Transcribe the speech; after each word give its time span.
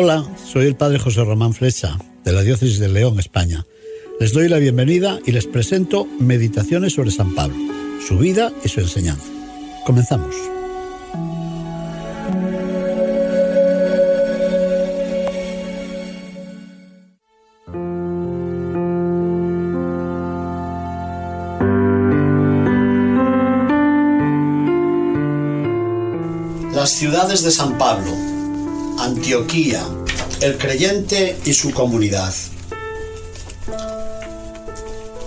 Hola, 0.00 0.24
soy 0.46 0.66
el 0.66 0.76
padre 0.76 1.00
José 1.00 1.24
Román 1.24 1.54
Flecha, 1.54 1.98
de 2.22 2.30
la 2.30 2.42
Diócesis 2.42 2.78
de 2.78 2.88
León, 2.88 3.18
España. 3.18 3.66
Les 4.20 4.32
doy 4.32 4.48
la 4.48 4.58
bienvenida 4.58 5.18
y 5.26 5.32
les 5.32 5.48
presento 5.48 6.06
Meditaciones 6.20 6.92
sobre 6.92 7.10
San 7.10 7.34
Pablo, 7.34 7.56
su 8.06 8.16
vida 8.16 8.52
y 8.64 8.68
su 8.68 8.78
enseñanza. 8.78 9.26
Comenzamos. 9.84 10.36
Las 26.72 26.90
ciudades 26.90 27.42
de 27.42 27.50
San 27.50 27.76
Pablo, 27.78 28.12
Antioquía, 29.00 29.82
el 30.40 30.58
creyente 30.58 31.38
y 31.44 31.52
su 31.52 31.70
comunidad. 31.70 32.34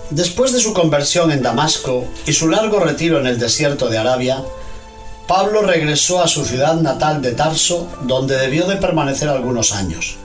Después 0.09 0.51
de 0.51 0.59
su 0.59 0.73
conversión 0.73 1.31
en 1.31 1.41
Damasco 1.41 2.05
y 2.25 2.33
su 2.33 2.49
largo 2.49 2.81
retiro 2.81 3.17
en 3.19 3.27
el 3.27 3.39
desierto 3.39 3.87
de 3.87 3.97
Arabia, 3.97 4.43
Pablo 5.25 5.61
regresó 5.61 6.21
a 6.21 6.27
su 6.27 6.43
ciudad 6.43 6.75
natal 6.75 7.21
de 7.21 7.31
Tarso, 7.31 7.87
donde 8.01 8.37
debió 8.37 8.67
de 8.67 8.75
permanecer 8.75 9.29
algunos 9.29 9.71
años. 9.71 10.17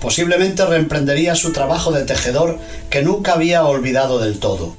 Posiblemente 0.00 0.64
reemprendería 0.64 1.34
su 1.34 1.52
trabajo 1.52 1.92
de 1.92 2.04
tejedor 2.04 2.58
que 2.88 3.02
nunca 3.02 3.34
había 3.34 3.66
olvidado 3.66 4.18
del 4.18 4.38
todo. 4.38 4.74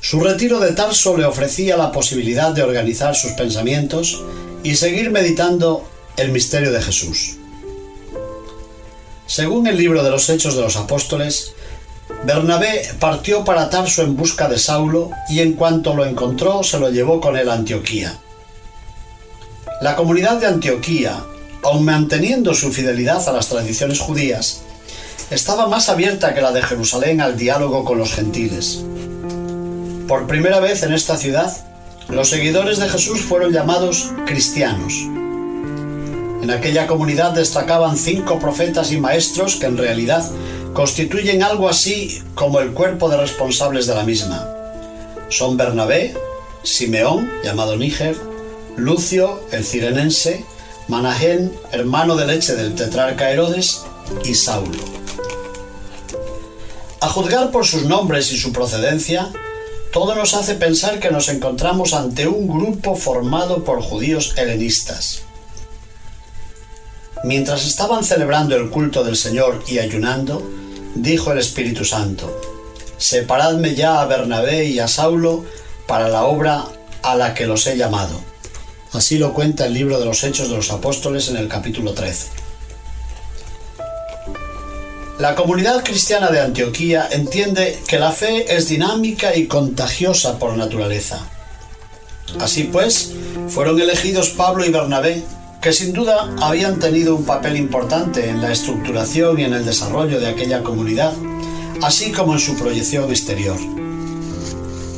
Su 0.00 0.18
retiro 0.20 0.58
de 0.58 0.72
Tarso 0.72 1.16
le 1.16 1.26
ofrecía 1.26 1.76
la 1.76 1.92
posibilidad 1.92 2.50
de 2.50 2.64
organizar 2.64 3.14
sus 3.14 3.32
pensamientos 3.32 4.20
y 4.64 4.74
seguir 4.74 5.10
meditando 5.10 5.88
el 6.16 6.30
misterio 6.30 6.72
de 6.72 6.82
Jesús. 6.82 7.36
Según 9.26 9.66
el 9.66 9.76
libro 9.76 10.02
de 10.02 10.10
los 10.10 10.28
Hechos 10.28 10.54
de 10.54 10.62
los 10.62 10.76
Apóstoles, 10.76 11.54
Bernabé 12.24 12.88
partió 13.00 13.44
para 13.44 13.70
Tarso 13.70 14.02
en 14.02 14.16
busca 14.16 14.48
de 14.48 14.58
Saulo 14.58 15.10
y 15.28 15.40
en 15.40 15.54
cuanto 15.54 15.94
lo 15.94 16.04
encontró 16.04 16.62
se 16.62 16.78
lo 16.78 16.90
llevó 16.90 17.20
con 17.20 17.36
él 17.36 17.48
a 17.48 17.54
Antioquía. 17.54 18.18
La 19.80 19.96
comunidad 19.96 20.38
de 20.38 20.46
Antioquía, 20.46 21.24
aun 21.62 21.84
manteniendo 21.84 22.54
su 22.54 22.70
fidelidad 22.72 23.26
a 23.28 23.32
las 23.32 23.48
tradiciones 23.48 23.98
judías, 23.98 24.62
estaba 25.30 25.66
más 25.66 25.88
abierta 25.88 26.34
que 26.34 26.42
la 26.42 26.52
de 26.52 26.62
Jerusalén 26.62 27.20
al 27.20 27.36
diálogo 27.36 27.84
con 27.84 27.98
los 27.98 28.12
gentiles. 28.12 28.84
Por 30.06 30.26
primera 30.26 30.60
vez 30.60 30.82
en 30.82 30.92
esta 30.92 31.16
ciudad, 31.16 31.56
los 32.08 32.28
seguidores 32.28 32.78
de 32.78 32.88
Jesús 32.88 33.20
fueron 33.20 33.52
llamados 33.52 34.12
cristianos. 34.26 34.94
En 36.44 36.50
aquella 36.50 36.86
comunidad 36.86 37.32
destacaban 37.32 37.96
cinco 37.96 38.38
profetas 38.38 38.92
y 38.92 38.98
maestros 38.98 39.56
que 39.56 39.64
en 39.64 39.78
realidad 39.78 40.30
constituyen 40.74 41.42
algo 41.42 41.70
así 41.70 42.22
como 42.34 42.60
el 42.60 42.74
cuerpo 42.74 43.08
de 43.08 43.16
responsables 43.16 43.86
de 43.86 43.94
la 43.94 44.04
misma. 44.04 44.46
Son 45.30 45.56
Bernabé, 45.56 46.14
Simeón, 46.62 47.30
llamado 47.42 47.78
Níger, 47.78 48.14
Lucio, 48.76 49.40
el 49.52 49.64
cirenense, 49.64 50.44
Manahén, 50.86 51.50
hermano 51.72 52.14
de 52.14 52.26
leche 52.26 52.54
del 52.54 52.74
tetrarca 52.74 53.30
Herodes, 53.30 53.80
y 54.22 54.34
Saulo. 54.34 54.84
A 57.00 57.08
juzgar 57.08 57.52
por 57.52 57.64
sus 57.64 57.84
nombres 57.84 58.30
y 58.32 58.36
su 58.36 58.52
procedencia, 58.52 59.32
todo 59.94 60.14
nos 60.14 60.34
hace 60.34 60.56
pensar 60.56 61.00
que 61.00 61.10
nos 61.10 61.30
encontramos 61.30 61.94
ante 61.94 62.28
un 62.28 62.46
grupo 62.48 62.96
formado 62.96 63.64
por 63.64 63.80
judíos 63.80 64.34
helenistas. 64.36 65.23
Mientras 67.22 67.64
estaban 67.64 68.04
celebrando 68.04 68.56
el 68.56 68.68
culto 68.70 69.04
del 69.04 69.16
Señor 69.16 69.62
y 69.68 69.78
ayunando, 69.78 70.42
dijo 70.94 71.32
el 71.32 71.38
Espíritu 71.38 71.84
Santo, 71.84 72.40
Separadme 72.98 73.74
ya 73.74 74.00
a 74.00 74.06
Bernabé 74.06 74.64
y 74.64 74.78
a 74.78 74.88
Saulo 74.88 75.44
para 75.86 76.08
la 76.08 76.24
obra 76.24 76.64
a 77.02 77.14
la 77.16 77.34
que 77.34 77.46
los 77.46 77.66
he 77.66 77.76
llamado. 77.76 78.20
Así 78.92 79.18
lo 79.18 79.32
cuenta 79.32 79.66
el 79.66 79.74
libro 79.74 79.98
de 79.98 80.04
los 80.04 80.22
Hechos 80.24 80.48
de 80.48 80.56
los 80.56 80.70
Apóstoles 80.70 81.28
en 81.28 81.36
el 81.36 81.48
capítulo 81.48 81.92
13. 81.92 82.28
La 85.18 85.34
comunidad 85.34 85.84
cristiana 85.84 86.30
de 86.30 86.40
Antioquía 86.40 87.08
entiende 87.10 87.78
que 87.86 87.98
la 87.98 88.10
fe 88.10 88.56
es 88.56 88.68
dinámica 88.68 89.36
y 89.36 89.46
contagiosa 89.46 90.38
por 90.38 90.56
naturaleza. 90.56 91.28
Así 92.40 92.64
pues, 92.64 93.12
fueron 93.48 93.80
elegidos 93.80 94.30
Pablo 94.30 94.64
y 94.64 94.70
Bernabé 94.70 95.22
que 95.64 95.72
sin 95.72 95.94
duda 95.94 96.30
habían 96.42 96.78
tenido 96.78 97.16
un 97.16 97.24
papel 97.24 97.56
importante 97.56 98.28
en 98.28 98.42
la 98.42 98.52
estructuración 98.52 99.40
y 99.40 99.44
en 99.44 99.54
el 99.54 99.64
desarrollo 99.64 100.20
de 100.20 100.26
aquella 100.26 100.62
comunidad, 100.62 101.14
así 101.80 102.12
como 102.12 102.34
en 102.34 102.38
su 102.38 102.54
proyección 102.54 103.08
exterior. 103.08 103.56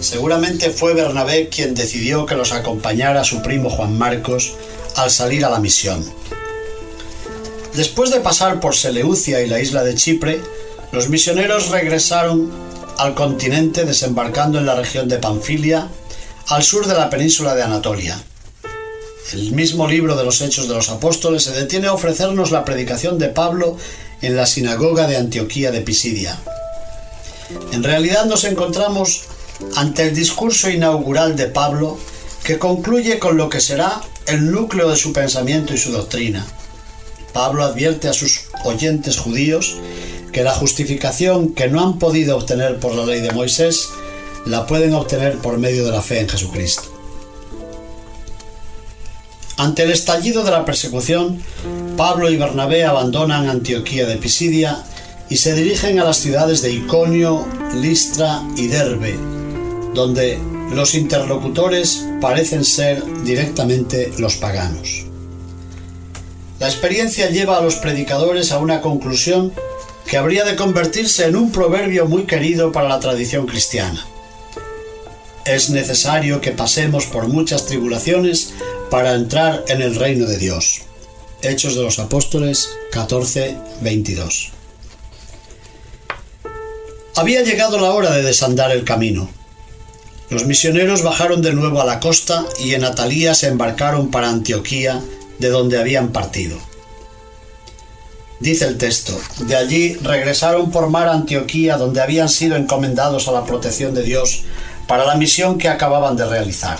Seguramente 0.01 0.71
fue 0.71 0.93
Bernabé 0.93 1.49
quien 1.51 1.77
decidió 1.77 2.27
que 2.27 2.35
los 2.35 2.51
acompañara 2.51 3.23
su 3.23 3.43
primo 3.43 3.71
Juan 3.71 3.97
Marcos 3.97 4.55
al 4.97 5.13
salir 5.13 5.45
a 5.45 5.51
la 5.51 5.61
misión. 5.61 6.05
Después 7.75 8.11
de 8.11 8.19
pasar 8.19 8.59
por 8.59 8.75
Seleucia 8.75 9.43
y 9.43 9.47
la 9.47 9.61
isla 9.61 9.85
de 9.85 9.95
Chipre, 9.95 10.41
los 10.91 11.09
misioneros 11.09 11.69
regresaron 11.69 12.51
al 12.99 13.15
continente 13.15 13.85
desembarcando 13.85 14.59
en 14.59 14.67
la 14.67 14.75
región 14.75 15.07
de 15.09 15.19
Panfilia, 15.19 15.87
al 16.49 16.65
sur 16.65 16.89
de 16.89 16.95
la 16.95 17.09
península 17.09 17.55
de 17.55 17.63
Anatolia. 17.63 18.21
El 19.33 19.53
mismo 19.53 19.89
libro 19.89 20.15
de 20.15 20.25
los 20.25 20.41
Hechos 20.41 20.69
de 20.69 20.75
los 20.75 20.89
Apóstoles 20.89 21.43
se 21.43 21.51
detiene 21.51 21.89
a 21.89 21.93
ofrecernos 21.93 22.53
la 22.53 22.65
predicación 22.65 23.19
de 23.19 23.29
Pablo 23.29 23.77
en 24.23 24.37
la 24.37 24.47
sinagoga 24.47 25.09
de 25.09 25.17
Antioquía 25.17 25.73
de 25.73 25.81
Pisidia. 25.81 26.39
En 27.73 27.83
realidad 27.83 28.27
nos 28.27 28.45
encontramos 28.45 29.23
ante 29.75 30.05
el 30.05 30.15
discurso 30.15 30.71
inaugural 30.71 31.35
de 31.35 31.47
Pablo 31.47 31.99
que 32.45 32.59
concluye 32.59 33.19
con 33.19 33.37
lo 33.37 33.49
que 33.49 33.61
será 33.61 34.01
el 34.27 34.53
núcleo 34.53 34.89
de 34.89 34.97
su 34.97 35.13
pensamiento 35.13 35.75
y 35.75 35.79
su 35.79 35.91
doctrina. 35.91 36.47
Pablo 37.33 37.65
advierte 37.65 38.09
a 38.09 38.13
sus 38.13 38.43
oyentes 38.65 39.19
judíos 39.19 39.77
que 40.33 40.45
la 40.45 40.55
justificación 40.55 41.53
que 41.53 41.67
no 41.67 41.83
han 41.83 41.99
podido 41.99 42.37
obtener 42.37 42.79
por 42.79 42.95
la 42.95 43.05
ley 43.05 43.21
de 43.21 43.33
Moisés 43.33 43.89
la 44.45 44.67
pueden 44.67 44.95
obtener 44.95 45.39
por 45.39 45.59
medio 45.59 45.85
de 45.85 45.91
la 45.91 46.03
fe 46.03 46.21
en 46.21 46.29
Jesucristo. 46.29 46.96
Ante 49.57 49.85
el 49.85 49.91
estallido 49.91 50.45
de 50.45 50.51
la 50.51 50.67
persecución, 50.67 51.43
Pablo 51.97 52.31
y 52.31 52.37
Bernabé 52.37 52.85
abandonan 52.85 53.49
Antioquía 53.49 54.07
de 54.07 54.17
Pisidia 54.17 54.83
y 55.31 55.39
se 55.39 55.55
dirigen 55.55 55.99
a 55.99 56.05
las 56.05 56.19
ciudades 56.19 56.61
de 56.61 56.73
Iconio, 56.73 57.47
Listra 57.75 58.43
y 58.57 58.67
Derbe, 58.67 59.17
donde 59.95 60.39
los 60.75 60.95
interlocutores 60.95 62.07
parecen 62.21 62.67
ser 62.67 63.03
directamente 63.25 64.13
los 64.19 64.37
paganos. 64.37 65.07
La 66.61 66.69
experiencia 66.69 67.31
lleva 67.31 67.57
a 67.57 67.63
los 67.63 67.77
predicadores 67.77 68.53
a 68.53 68.59
una 68.59 68.83
conclusión 68.83 69.53
que 70.07 70.19
habría 70.19 70.45
de 70.45 70.57
convertirse 70.57 71.25
en 71.27 71.37
un 71.37 71.51
proverbio 71.51 72.07
muy 72.07 72.25
querido 72.25 72.73
para 72.73 72.89
la 72.89 73.01
tradición 73.01 73.47
cristiana. 73.47 74.07
Es 75.47 75.71
necesario 75.71 76.41
que 76.41 76.53
pasemos 76.53 77.07
por 77.07 77.29
muchas 77.29 77.67
tribulaciones 77.67 78.53
para 78.91 79.15
entrar 79.15 79.65
en 79.69 79.83
el 79.83 79.95
reino 79.95 80.27
de 80.27 80.39
Dios. 80.39 80.83
Hechos 81.43 81.75
de 81.75 81.83
los 81.83 81.99
Apóstoles 81.99 82.71
14, 82.93 83.57
22. 83.81 84.53
Había 87.17 87.43
llegado 87.43 87.79
la 87.79 87.93
hora 87.93 88.11
de 88.11 88.23
desandar 88.23 88.71
el 88.71 88.85
camino. 88.85 89.31
Los 90.29 90.45
misioneros 90.45 91.03
bajaron 91.03 91.41
de 91.41 91.53
nuevo 91.53 91.81
a 91.81 91.87
la 91.87 92.01
costa 92.01 92.45
y 92.63 92.75
en 92.75 92.85
Atalía 92.85 93.35
se 93.35 93.49
embarcaron 93.49 94.11
para 94.11 94.29
Antioquía, 94.29 95.03
de 95.39 95.49
donde 95.49 95.79
habían 95.79 96.13
partido. 96.13 96.59
Dice 98.39 98.67
el 98.67 98.77
texto, 98.77 99.19
de 99.47 99.57
allí 99.57 99.95
regresaron 99.95 100.71
por 100.71 100.91
mar 100.91 101.09
a 101.09 101.15
Antioquía 101.15 101.79
donde 101.79 102.03
habían 102.03 102.29
sido 102.29 102.57
encomendados 102.57 103.29
a 103.29 103.33
la 103.33 103.45
protección 103.45 103.95
de 103.95 104.03
Dios 104.03 104.43
para 104.87 105.07
la 105.07 105.15
misión 105.15 105.57
que 105.57 105.69
acababan 105.69 106.17
de 106.17 106.27
realizar. 106.27 106.79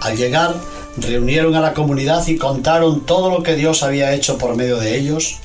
Al 0.00 0.16
llegar, 0.16 0.54
reunieron 0.96 1.54
a 1.54 1.60
la 1.60 1.74
comunidad 1.74 2.26
y 2.26 2.36
contaron 2.36 3.04
todo 3.04 3.30
lo 3.30 3.42
que 3.42 3.56
Dios 3.56 3.82
había 3.82 4.14
hecho 4.14 4.38
por 4.38 4.56
medio 4.56 4.78
de 4.78 4.96
ellos 4.96 5.38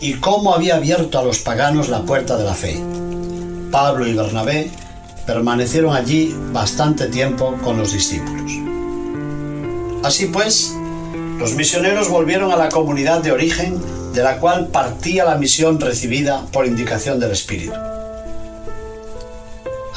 y 0.00 0.14
cómo 0.14 0.54
había 0.54 0.76
abierto 0.76 1.18
a 1.18 1.24
los 1.24 1.38
paganos 1.38 1.88
la 1.88 2.02
puerta 2.02 2.36
de 2.36 2.44
la 2.44 2.54
fe. 2.54 2.80
Pablo 3.70 4.06
y 4.06 4.14
Bernabé 4.14 4.70
permanecieron 5.26 5.94
allí 5.94 6.34
bastante 6.52 7.06
tiempo 7.06 7.56
con 7.64 7.78
los 7.78 7.92
discípulos. 7.92 8.52
Así 10.04 10.26
pues, 10.26 10.72
los 11.38 11.54
misioneros 11.54 12.08
volvieron 12.08 12.52
a 12.52 12.56
la 12.56 12.68
comunidad 12.68 13.22
de 13.22 13.32
origen 13.32 13.80
de 14.12 14.22
la 14.22 14.38
cual 14.38 14.68
partía 14.68 15.24
la 15.24 15.36
misión 15.36 15.80
recibida 15.80 16.46
por 16.52 16.66
indicación 16.66 17.18
del 17.18 17.32
Espíritu. 17.32 17.74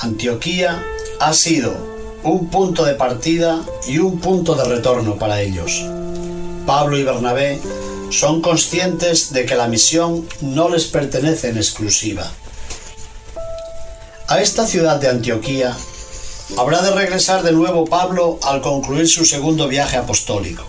Antioquía 0.02 0.84
ha 1.20 1.34
sido 1.34 1.89
un 2.24 2.50
punto 2.50 2.84
de 2.84 2.96
partida 2.96 3.62
y 3.88 4.00
un 4.00 4.20
punto 4.20 4.56
de 4.56 4.66
retorno 4.66 5.16
para 5.18 5.42
ellos. 5.42 5.86
Pablo 6.66 6.98
y 6.98 7.04
Bernabé 7.04 7.60
son 8.12 8.42
conscientes 8.42 9.32
de 9.34 9.46
que 9.46 9.56
la 9.56 9.68
misión 9.68 10.28
no 10.42 10.70
les 10.70 10.86
pertenece 10.86 11.50
en 11.50 11.58
exclusiva. 11.58 12.30
A 14.28 14.42
esta 14.42 14.68
ciudad 14.68 14.98
de 14.98 15.08
Antioquía 15.08 15.76
habrá 16.58 16.82
de 16.82 16.92
regresar 16.92 17.44
de 17.44 17.52
nuevo 17.52 17.86
Pablo 17.86 18.40
al 18.44 18.62
concluir 18.62 19.08
su 19.08 19.26
segundo 19.26 19.68
viaje 19.68 19.98
apostólico. 19.98 20.64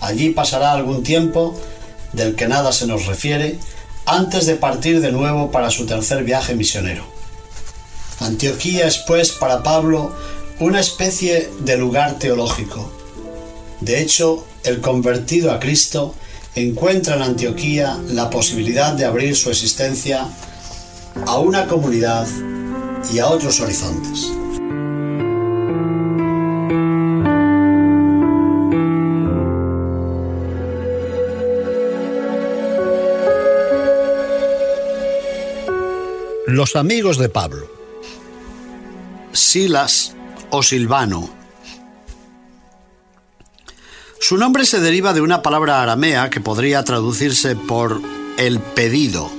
Allí 0.00 0.30
pasará 0.30 0.72
algún 0.72 1.02
tiempo, 1.02 1.58
del 2.12 2.36
que 2.36 2.46
nada 2.46 2.72
se 2.72 2.86
nos 2.86 3.06
refiere, 3.06 3.58
antes 4.06 4.46
de 4.46 4.56
partir 4.56 5.00
de 5.00 5.12
nuevo 5.12 5.50
para 5.50 5.70
su 5.70 5.86
tercer 5.86 6.24
viaje 6.24 6.54
misionero. 6.54 7.04
Antioquía 8.20 8.86
es 8.86 8.98
pues 8.98 9.32
para 9.32 9.62
Pablo 9.62 10.12
una 10.60 10.80
especie 10.80 11.50
de 11.60 11.76
lugar 11.76 12.18
teológico. 12.18 12.90
De 13.80 14.00
hecho, 14.00 14.46
el 14.64 14.80
convertido 14.80 15.50
a 15.50 15.58
Cristo 15.58 16.14
encuentra 16.54 17.16
en 17.16 17.22
Antioquía 17.22 17.98
la 18.08 18.30
posibilidad 18.30 18.92
de 18.92 19.04
abrir 19.04 19.36
su 19.36 19.50
existencia 19.50 20.28
a 21.26 21.38
una 21.38 21.66
comunidad 21.66 22.26
y 23.12 23.18
a 23.18 23.26
otros 23.28 23.60
horizontes. 23.60 24.30
Los 36.46 36.76
amigos 36.76 37.18
de 37.18 37.28
Pablo. 37.28 37.66
Silas 39.32 40.13
o 40.54 40.62
Silvano. 40.62 41.28
Su 44.20 44.36
nombre 44.38 44.64
se 44.64 44.78
deriva 44.78 45.12
de 45.12 45.20
una 45.20 45.42
palabra 45.42 45.82
aramea 45.82 46.30
que 46.30 46.40
podría 46.40 46.84
traducirse 46.84 47.56
por 47.56 48.00
el 48.38 48.60
pedido. 48.60 49.30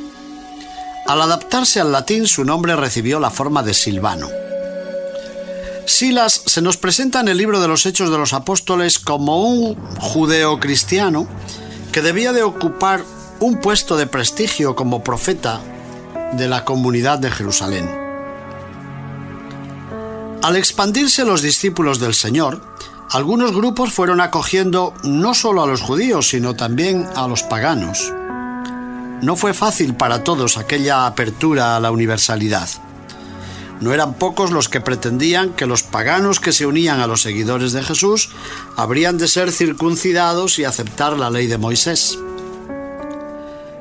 Al 1.07 1.21
adaptarse 1.21 1.79
al 1.79 1.93
latín 1.93 2.27
su 2.27 2.43
nombre 2.43 2.75
recibió 2.75 3.21
la 3.21 3.29
forma 3.29 3.63
de 3.63 3.73
Silvano. 3.73 4.27
Silas 5.85 6.41
se 6.45 6.61
nos 6.61 6.75
presenta 6.75 7.21
en 7.21 7.29
el 7.29 7.37
libro 7.37 7.61
de 7.61 7.69
los 7.69 7.85
Hechos 7.85 8.11
de 8.11 8.17
los 8.17 8.33
Apóstoles 8.33 8.99
como 8.99 9.41
un 9.47 9.75
judeo 9.99 10.59
cristiano 10.59 11.27
que 11.93 12.01
debía 12.01 12.33
de 12.33 12.43
ocupar 12.43 13.05
un 13.39 13.61
puesto 13.61 13.95
de 13.95 14.07
prestigio 14.07 14.75
como 14.75 15.01
profeta 15.01 15.61
de 16.33 16.49
la 16.49 16.65
comunidad 16.65 17.19
de 17.19 17.31
Jerusalén. 17.31 18.04
Al 20.45 20.57
expandirse 20.57 21.25
los 21.25 21.41
discípulos 21.41 21.99
del 21.99 22.13
Señor, 22.13 22.61
algunos 23.09 23.51
grupos 23.51 23.91
fueron 23.91 24.21
acogiendo 24.21 24.93
no 25.01 25.33
solo 25.33 25.63
a 25.63 25.65
los 25.65 25.81
judíos, 25.81 26.29
sino 26.29 26.55
también 26.55 27.07
a 27.15 27.27
los 27.27 27.41
paganos. 27.41 28.13
No 29.23 29.35
fue 29.37 29.55
fácil 29.55 29.95
para 29.95 30.23
todos 30.23 30.59
aquella 30.59 31.07
apertura 31.07 31.75
a 31.75 31.79
la 31.79 31.89
universalidad. 31.89 32.69
No 33.81 33.91
eran 33.91 34.13
pocos 34.13 34.51
los 34.51 34.69
que 34.69 34.81
pretendían 34.81 35.49
que 35.49 35.65
los 35.65 35.81
paganos 35.81 36.39
que 36.39 36.53
se 36.53 36.67
unían 36.67 36.99
a 36.99 37.07
los 37.07 37.23
seguidores 37.23 37.71
de 37.71 37.81
Jesús 37.81 38.29
habrían 38.75 39.17
de 39.17 39.27
ser 39.27 39.51
circuncidados 39.51 40.59
y 40.59 40.63
aceptar 40.63 41.17
la 41.17 41.31
ley 41.31 41.47
de 41.47 41.57
Moisés. 41.57 42.19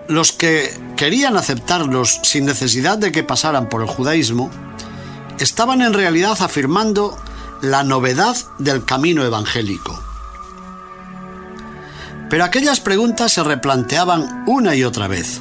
Los 0.09 0.33
que 0.33 0.75
querían 0.97 1.37
aceptarlos 1.37 2.21
sin 2.23 2.47
necesidad 2.47 2.97
de 2.97 3.13
que 3.13 3.23
pasaran 3.23 3.69
por 3.69 3.83
el 3.83 3.89
judaísmo, 3.89 4.51
estaban 5.39 5.83
en 5.83 5.93
realidad 5.93 6.37
afirmando 6.41 7.17
la 7.61 7.83
novedad 7.83 8.37
del 8.59 8.85
camino 8.85 9.25
evangélico. 9.25 9.99
Pero 12.31 12.45
aquellas 12.45 12.81
preguntas 12.81 13.33
se 13.33 13.45
replanteaban 13.45 14.45
una 14.47 14.75
y 14.75 14.85
otra 14.85 15.09
vez. 15.09 15.41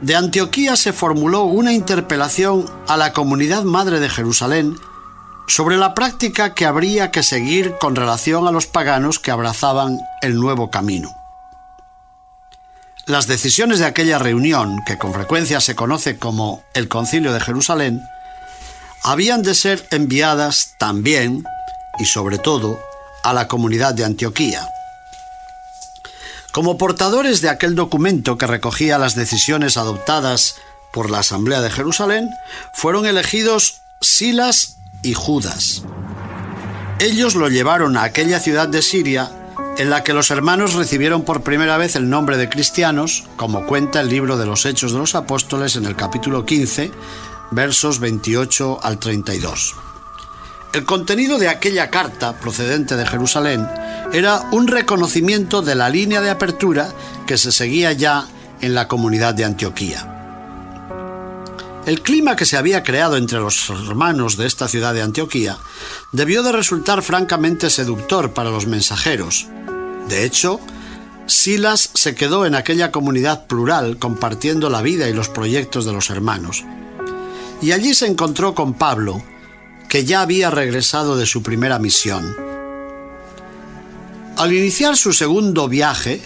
De 0.00 0.16
Antioquía 0.16 0.76
se 0.76 0.94
formuló 0.94 1.42
una 1.42 1.72
interpelación 1.72 2.64
a 2.88 2.96
la 2.96 3.12
comunidad 3.12 3.64
madre 3.64 4.00
de 4.00 4.08
Jerusalén 4.08 4.78
sobre 5.46 5.76
la 5.76 5.94
práctica 5.94 6.54
que 6.54 6.64
habría 6.64 7.10
que 7.10 7.22
seguir 7.22 7.74
con 7.78 7.96
relación 7.96 8.46
a 8.46 8.52
los 8.52 8.66
paganos 8.66 9.18
que 9.18 9.30
abrazaban 9.30 9.98
el 10.22 10.36
nuevo 10.36 10.70
camino. 10.70 11.19
Las 13.10 13.26
decisiones 13.26 13.80
de 13.80 13.86
aquella 13.86 14.20
reunión, 14.20 14.84
que 14.86 14.96
con 14.96 15.12
frecuencia 15.12 15.60
se 15.60 15.74
conoce 15.74 16.16
como 16.16 16.62
el 16.74 16.86
Concilio 16.86 17.32
de 17.32 17.40
Jerusalén, 17.40 18.00
habían 19.02 19.42
de 19.42 19.56
ser 19.56 19.84
enviadas 19.90 20.74
también, 20.78 21.42
y 21.98 22.04
sobre 22.04 22.38
todo, 22.38 22.80
a 23.24 23.32
la 23.32 23.48
comunidad 23.48 23.94
de 23.94 24.04
Antioquía. 24.04 24.64
Como 26.52 26.78
portadores 26.78 27.40
de 27.40 27.48
aquel 27.48 27.74
documento 27.74 28.38
que 28.38 28.46
recogía 28.46 28.96
las 28.96 29.16
decisiones 29.16 29.76
adoptadas 29.76 30.54
por 30.92 31.10
la 31.10 31.18
Asamblea 31.18 31.60
de 31.62 31.70
Jerusalén, 31.72 32.30
fueron 32.72 33.06
elegidos 33.06 33.80
Silas 34.00 34.76
y 35.02 35.14
Judas. 35.14 35.82
Ellos 37.00 37.34
lo 37.34 37.48
llevaron 37.48 37.96
a 37.96 38.04
aquella 38.04 38.38
ciudad 38.38 38.68
de 38.68 38.82
Siria 38.82 39.32
en 39.78 39.90
la 39.90 40.02
que 40.02 40.12
los 40.12 40.30
hermanos 40.30 40.74
recibieron 40.74 41.22
por 41.22 41.42
primera 41.42 41.76
vez 41.76 41.96
el 41.96 42.10
nombre 42.10 42.36
de 42.36 42.48
cristianos, 42.48 43.24
como 43.36 43.66
cuenta 43.66 44.00
el 44.00 44.08
libro 44.08 44.36
de 44.36 44.46
los 44.46 44.66
Hechos 44.66 44.92
de 44.92 44.98
los 44.98 45.14
Apóstoles 45.14 45.76
en 45.76 45.86
el 45.86 45.96
capítulo 45.96 46.44
15, 46.44 46.90
versos 47.50 47.98
28 48.00 48.80
al 48.82 48.98
32. 48.98 49.74
El 50.72 50.84
contenido 50.84 51.38
de 51.38 51.48
aquella 51.48 51.90
carta 51.90 52.38
procedente 52.38 52.96
de 52.96 53.06
Jerusalén 53.06 53.66
era 54.12 54.42
un 54.52 54.68
reconocimiento 54.68 55.62
de 55.62 55.74
la 55.74 55.88
línea 55.88 56.20
de 56.20 56.30
apertura 56.30 56.92
que 57.26 57.38
se 57.38 57.50
seguía 57.50 57.92
ya 57.92 58.26
en 58.60 58.74
la 58.74 58.86
comunidad 58.86 59.34
de 59.34 59.44
Antioquía. 59.44 60.19
El 61.90 62.02
clima 62.02 62.36
que 62.36 62.46
se 62.46 62.56
había 62.56 62.84
creado 62.84 63.16
entre 63.16 63.40
los 63.40 63.68
hermanos 63.68 64.36
de 64.36 64.46
esta 64.46 64.68
ciudad 64.68 64.94
de 64.94 65.02
Antioquía 65.02 65.58
debió 66.12 66.44
de 66.44 66.52
resultar 66.52 67.02
francamente 67.02 67.68
seductor 67.68 68.32
para 68.32 68.50
los 68.50 68.68
mensajeros, 68.68 69.48
de 70.08 70.24
hecho, 70.24 70.60
Silas 71.26 71.90
se 71.94 72.14
quedó 72.14 72.46
en 72.46 72.54
aquella 72.54 72.92
comunidad 72.92 73.48
plural 73.48 73.98
compartiendo 73.98 74.70
la 74.70 74.82
vida 74.82 75.08
y 75.08 75.12
los 75.12 75.28
proyectos 75.28 75.84
de 75.84 75.92
los 75.92 76.10
hermanos. 76.10 76.62
Y 77.60 77.72
allí 77.72 77.92
se 77.92 78.06
encontró 78.06 78.54
con 78.54 78.74
Pablo, 78.74 79.20
que 79.88 80.04
ya 80.04 80.20
había 80.20 80.48
regresado 80.48 81.16
de 81.16 81.26
su 81.26 81.42
primera 81.42 81.80
misión. 81.80 82.36
Al 84.36 84.52
iniciar 84.52 84.96
su 84.96 85.12
segundo 85.12 85.66
viaje, 85.66 86.22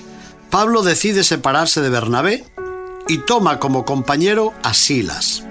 Pablo 0.51 0.83
decide 0.83 1.25
separarse 1.25 1.81
de 1.81 1.89
Bernabé 1.89 2.45
y 3.09 3.17
toma 3.17 3.59
como 3.59 3.87
compañero 3.87 4.53
a 4.63 4.75
Silas. 4.75 5.44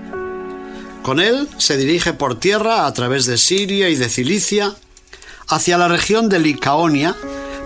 Con 1.04 1.20
él 1.20 1.50
se 1.58 1.76
dirige 1.78 2.14
por 2.14 2.40
tierra 2.40 2.88
a 2.88 2.94
través 2.94 3.26
de 3.26 3.38
Siria 3.38 3.90
y 3.90 3.96
de 3.96 4.08
Cilicia 4.08 4.74
hacia 5.50 5.78
la 5.78 5.90
región 5.90 6.30
de 6.30 6.40
Licaonia, 6.40 7.16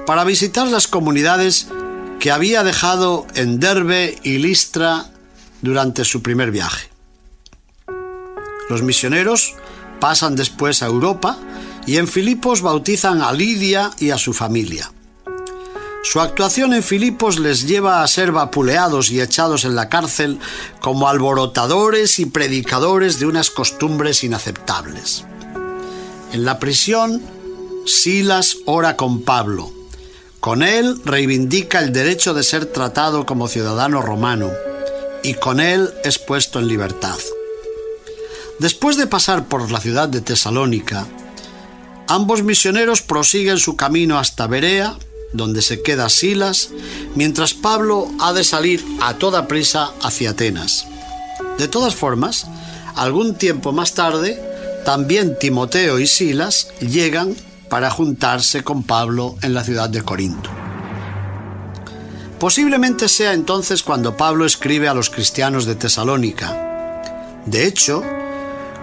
para 0.08 0.24
visitar 0.24 0.68
las 0.68 0.88
comunidades 0.88 1.68
que 2.20 2.32
había 2.32 2.64
dejado 2.64 3.28
en 3.36 3.60
Derbe 3.60 4.18
y 4.24 4.40
Listra 4.40 5.06
durante 5.62 6.04
su 6.06 6.24
primer 6.24 6.50
viaje. 6.50 6.90
Los 8.70 8.82
misioneros 8.82 9.56
pasan 10.00 10.36
después 10.36 10.82
a 10.82 10.88
Europa 10.88 11.38
y 11.86 11.98
en 11.98 12.08
Filipos 12.08 12.62
bautizan 12.62 13.22
a 13.22 13.32
Lidia 13.34 13.92
y 14.00 14.10
a 14.10 14.18
su 14.18 14.34
familia. 14.34 14.92
Su 16.10 16.22
actuación 16.22 16.74
en 16.74 16.84
Filipos 16.84 17.38
les 17.38 17.68
lleva 17.68 18.02
a 18.02 18.08
ser 18.08 18.32
vapuleados 18.32 19.12
y 19.12 19.20
echados 19.20 19.66
en 19.66 19.76
la 19.76 19.90
cárcel 19.90 20.40
como 20.80 21.10
alborotadores 21.10 22.20
y 22.20 22.26
predicadores 22.26 23.20
de 23.20 23.26
unas 23.26 23.50
costumbres 23.50 24.24
inaceptables. 24.24 25.26
En 26.32 26.46
la 26.46 26.60
prisión, 26.60 27.22
Silas 27.86 28.56
ora 28.66 28.96
con 28.96 29.24
Pablo, 29.24 29.70
Con 30.40 30.64
él 30.64 31.02
reivindica 31.04 31.82
el 31.82 31.92
derecho 31.92 32.34
de 32.34 32.44
ser 32.44 32.68
tratado 32.68 33.26
como 33.26 33.50
ciudadano 33.50 34.02
romano 34.02 34.50
y 35.24 35.34
con 35.34 35.60
él 35.60 35.90
es 36.06 36.20
puesto 36.20 36.60
en 36.60 36.70
libertad. 36.70 37.18
Después 38.60 38.96
de 38.96 39.08
pasar 39.08 39.50
por 39.50 39.70
la 39.70 39.82
ciudad 39.82 40.08
de 40.08 40.22
Tesalónica, 40.22 41.06
ambos 42.08 42.44
misioneros 42.44 43.02
prosiguen 43.02 43.58
su 43.58 43.76
camino 43.76 44.18
hasta 44.18 44.48
Berea, 44.48 44.98
donde 45.34 45.62
se 45.62 45.82
queda 45.82 46.10
Silas, 46.10 46.70
mientras 47.16 47.54
Pablo 47.54 48.10
ha 48.20 48.34
de 48.34 48.44
salir 48.44 48.84
a 49.02 49.16
toda 49.16 49.48
prisa 49.48 49.92
hacia 50.02 50.32
Atenas. 50.32 50.88
De 51.58 51.68
todas 51.68 51.96
formas, 51.96 52.48
algún 52.96 53.36
tiempo 53.36 53.72
más 53.72 53.94
tarde, 53.94 54.42
también 54.86 55.38
Timoteo 55.40 56.00
y 56.00 56.08
Silas 56.08 56.70
llegan 56.80 57.36
para 57.70 57.90
juntarse 57.90 58.64
con 58.64 58.84
Pablo 58.84 59.36
en 59.42 59.54
la 59.54 59.64
ciudad 59.64 59.90
de 59.90 60.02
Corinto. 60.02 60.50
Posiblemente 62.40 63.10
sea 63.10 63.34
entonces 63.34 63.82
cuando 63.82 64.16
Pablo 64.16 64.46
escribe 64.46 64.88
a 64.88 64.94
los 64.94 65.10
cristianos 65.10 65.66
de 65.66 65.76
Tesalónica. 65.76 67.02
De 67.46 67.66
hecho, 67.66 68.04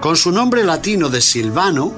con 0.00 0.16
su 0.16 0.32
nombre 0.32 0.64
latino 0.64 1.08
de 1.08 1.20
Silvano, 1.20 1.92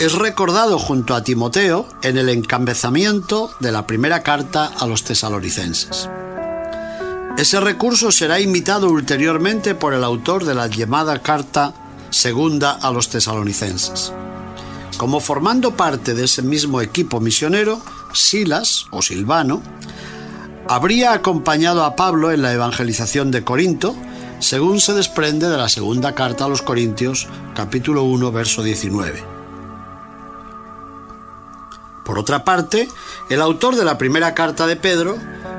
es 0.00 0.12
recordado 0.14 0.78
junto 0.78 1.14
a 1.14 1.22
Timoteo 1.22 1.86
en 2.02 2.18
el 2.18 2.28
encabezamiento 2.28 3.50
de 3.60 3.72
la 3.72 3.86
primera 3.86 4.22
carta 4.22 4.70
a 4.78 4.86
los 4.86 5.04
tesalonicenses. 5.04 6.08
Ese 7.38 7.60
recurso 7.60 8.12
será 8.12 8.40
imitado 8.40 8.90
ulteriormente 8.90 9.74
por 9.74 9.94
el 9.94 10.04
autor 10.04 10.44
de 10.44 10.54
la 10.54 10.66
llamada 10.66 11.20
carta 11.20 11.72
segunda 12.10 12.72
a 12.72 12.90
los 12.90 13.08
tesalonicenses. 13.08 14.12
Como 14.98 15.20
formando 15.20 15.76
parte 15.76 16.14
de 16.14 16.24
ese 16.24 16.42
mismo 16.42 16.80
equipo 16.80 17.20
misionero, 17.20 17.80
Silas 18.12 18.86
o 18.90 19.02
Silvano 19.02 19.62
habría 20.68 21.12
acompañado 21.12 21.84
a 21.84 21.96
Pablo 21.96 22.30
en 22.30 22.42
la 22.42 22.52
evangelización 22.52 23.30
de 23.30 23.42
Corinto, 23.42 23.96
según 24.38 24.80
se 24.80 24.92
desprende 24.92 25.48
de 25.48 25.56
la 25.56 25.68
segunda 25.68 26.14
carta 26.14 26.44
a 26.44 26.48
los 26.48 26.62
Corintios, 26.62 27.26
capítulo 27.54 28.04
1, 28.04 28.30
verso 28.32 28.62
19. 28.62 29.33
Por 32.04 32.18
otra 32.18 32.44
parte, 32.44 32.88
el 33.30 33.40
autor 33.40 33.76
de 33.76 33.84
la 33.84 33.98
primera 33.98 34.34
carta 34.34 34.66
de 34.66 34.76
Pedro 34.76 35.16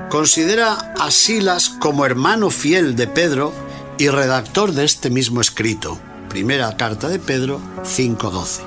considera 0.09 0.93
a 0.99 1.11
Silas 1.11 1.69
como 1.79 2.05
hermano 2.05 2.49
fiel 2.49 2.95
de 2.95 3.07
Pedro 3.07 3.51
y 3.97 4.09
redactor 4.09 4.73
de 4.73 4.85
este 4.85 5.09
mismo 5.09 5.41
escrito. 5.41 5.99
Primera 6.29 6.77
carta 6.77 7.09
de 7.09 7.19
Pedro 7.19 7.59
5.12. 7.83 8.61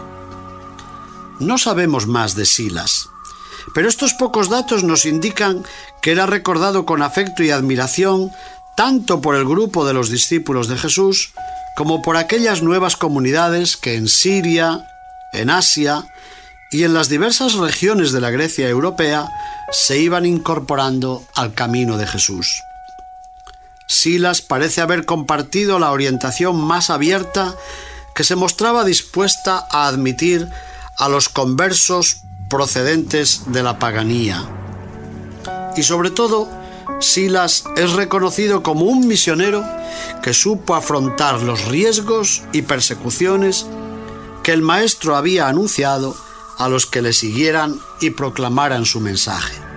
No 1.39 1.59
sabemos 1.59 2.07
más 2.07 2.35
de 2.35 2.47
Silas, 2.47 3.11
pero 3.75 3.89
estos 3.89 4.15
pocos 4.15 4.49
datos 4.49 4.83
nos 4.83 5.07
indican 5.07 5.65
que 6.03 6.11
era 6.11 6.27
recordado 6.27 6.85
con 6.85 7.03
afecto 7.03 7.45
y 7.45 7.51
admiración 7.51 8.31
tanto 8.77 9.21
por 9.21 9.37
el 9.37 9.45
grupo 9.45 9.87
de 9.87 9.95
los 9.95 10.11
discípulos 10.11 10.69
de 10.69 10.79
Jesús 10.79 11.33
como 11.77 12.03
por 12.03 12.17
aquellas 12.17 12.63
nuevas 12.63 12.97
comunidades 12.97 13.77
que 13.77 13.95
en 13.95 14.09
Siria, 14.09 14.85
en 15.33 15.51
Asia 15.51 16.05
y 16.71 16.85
en 16.85 16.95
las 16.95 17.09
diversas 17.09 17.55
regiones 17.55 18.13
de 18.13 18.21
la 18.21 18.31
Grecia 18.31 18.69
europea 18.69 19.29
se 19.71 19.99
iban 19.99 20.27
incorporando 20.27 21.25
al 21.35 21.55
camino 21.55 21.97
de 21.97 22.07
Jesús. 22.07 22.63
Silas 23.87 24.43
parece 24.43 24.83
haber 24.83 25.07
compartido 25.07 25.79
la 25.79 25.93
orientación 25.93 26.57
más 26.61 26.91
abierta 26.91 27.55
que 28.15 28.23
se 28.23 28.37
mostraba 28.37 28.85
dispuesta 28.85 29.67
a 29.71 29.87
admitir 29.87 30.49
a 30.99 31.09
los 31.09 31.29
conversos 31.29 32.23
procedentes 32.51 33.43
de 33.47 33.63
la 33.63 33.79
paganía. 33.79 34.45
Y 35.77 35.83
sobre 35.85 36.11
todo, 36.11 36.49
Silas 37.01 37.65
es 37.77 37.93
reconocido 37.93 38.63
como 38.63 38.87
un 38.87 39.07
misionero 39.07 39.65
que 40.23 40.35
supo 40.35 40.75
afrontar 40.75 41.43
los 41.43 41.67
riesgos 41.67 42.43
y 42.53 42.63
persecuciones 42.63 43.67
que 44.43 44.53
el 44.53 44.63
maestro 44.63 45.17
había 45.17 45.49
anunciado 45.49 46.17
a 46.59 46.69
los 46.69 46.87
que 46.87 47.03
le 47.03 47.13
siguieran 47.13 47.81
y 48.01 48.11
proclamaran 48.11 48.85
su 48.85 49.01
mensaje. 49.01 49.69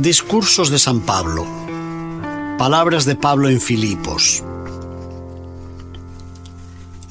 Discursos 0.00 0.70
de 0.70 0.78
San 0.78 1.00
Pablo. 1.00 1.46
Palabras 2.56 3.04
de 3.04 3.16
Pablo 3.16 3.48
en 3.48 3.60
Filipos. 3.60 4.42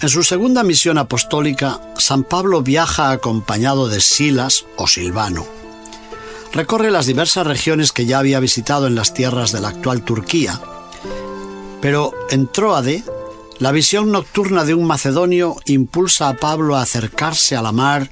En 0.01 0.07
su 0.07 0.23
segunda 0.23 0.63
misión 0.63 0.97
apostólica, 0.97 1.81
San 1.97 2.23
Pablo 2.23 2.61
viaja 2.61 3.11
acompañado 3.11 3.89
de 3.89 3.99
Silas 3.99 4.65
o 4.77 4.87
Silvano. 4.87 5.45
Recorre 6.53 6.89
las 6.89 7.05
diversas 7.05 7.45
regiones 7.45 7.91
que 7.91 8.05
ya 8.05 8.19
había 8.19 8.39
visitado 8.39 8.87
en 8.87 8.95
las 8.95 9.13
tierras 9.13 9.51
de 9.51 9.59
la 9.59 9.67
actual 9.67 10.03
Turquía, 10.05 10.61
pero 11.81 12.13
en 12.29 12.47
Troade, 12.47 13.03
la 13.59 13.73
visión 13.73 14.09
nocturna 14.09 14.63
de 14.63 14.73
un 14.73 14.85
macedonio 14.85 15.57
impulsa 15.65 16.29
a 16.29 16.37
Pablo 16.37 16.77
a 16.77 16.81
acercarse 16.81 17.57
a 17.57 17.61
la 17.61 17.73
mar 17.73 18.09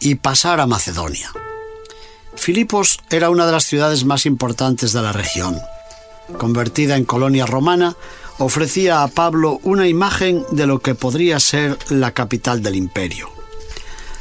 y 0.00 0.14
pasar 0.14 0.58
a 0.58 0.66
Macedonia. 0.66 1.30
Filipos 2.34 2.98
era 3.10 3.28
una 3.28 3.44
de 3.44 3.52
las 3.52 3.64
ciudades 3.64 4.06
más 4.06 4.24
importantes 4.24 4.94
de 4.94 5.02
la 5.02 5.12
región. 5.12 5.58
Convertida 6.38 6.96
en 6.96 7.04
colonia 7.04 7.44
romana, 7.44 7.94
ofrecía 8.40 9.02
a 9.02 9.08
Pablo 9.08 9.60
una 9.62 9.86
imagen 9.86 10.44
de 10.50 10.66
lo 10.66 10.80
que 10.80 10.94
podría 10.94 11.38
ser 11.38 11.78
la 11.90 12.12
capital 12.12 12.62
del 12.62 12.74
imperio. 12.74 13.30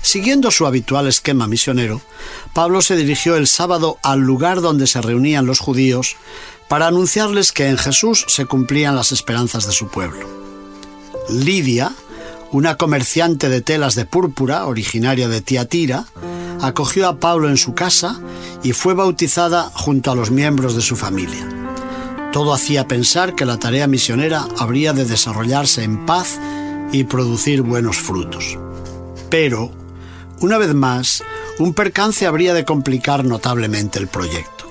Siguiendo 0.01 0.51
su 0.51 0.65
habitual 0.65 1.07
esquema 1.07 1.47
misionero, 1.47 2.01
Pablo 2.53 2.81
se 2.81 2.95
dirigió 2.95 3.35
el 3.35 3.47
sábado 3.47 3.97
al 4.03 4.19
lugar 4.19 4.61
donde 4.61 4.87
se 4.87 5.01
reunían 5.01 5.45
los 5.45 5.59
judíos 5.59 6.17
para 6.67 6.87
anunciarles 6.87 7.51
que 7.51 7.67
en 7.67 7.77
Jesús 7.77 8.25
se 8.27 8.45
cumplían 8.45 8.95
las 8.95 9.11
esperanzas 9.11 9.65
de 9.65 9.71
su 9.71 9.87
pueblo. 9.87 10.27
Lidia, 11.29 11.91
una 12.51 12.75
comerciante 12.75 13.47
de 13.47 13.61
telas 13.61 13.95
de 13.95 14.05
púrpura 14.05 14.65
originaria 14.65 15.29
de 15.29 15.41
Tiatira, 15.41 16.05
acogió 16.61 17.07
a 17.07 17.19
Pablo 17.19 17.49
en 17.49 17.57
su 17.57 17.73
casa 17.73 18.19
y 18.63 18.73
fue 18.73 18.93
bautizada 18.93 19.71
junto 19.73 20.11
a 20.11 20.15
los 20.15 20.29
miembros 20.29 20.75
de 20.75 20.81
su 20.81 20.95
familia. 20.95 21.58
Todo 22.31 22.53
hacía 22.53 22.87
pensar 22.87 23.33
que 23.33 23.45
la 23.45 23.57
tarea 23.57 23.87
misionera 23.87 24.47
habría 24.57 24.93
de 24.93 25.05
desarrollarse 25.05 25.83
en 25.83 26.05
paz 26.05 26.39
y 26.91 27.05
producir 27.05 27.63
buenos 27.63 27.97
frutos. 27.97 28.57
Pero, 29.29 29.71
una 30.39 30.57
vez 30.57 30.73
más, 30.73 31.23
un 31.57 31.73
percance 31.73 32.27
habría 32.27 32.53
de 32.53 32.65
complicar 32.65 33.25
notablemente 33.25 33.99
el 33.99 34.07
proyecto. 34.07 34.65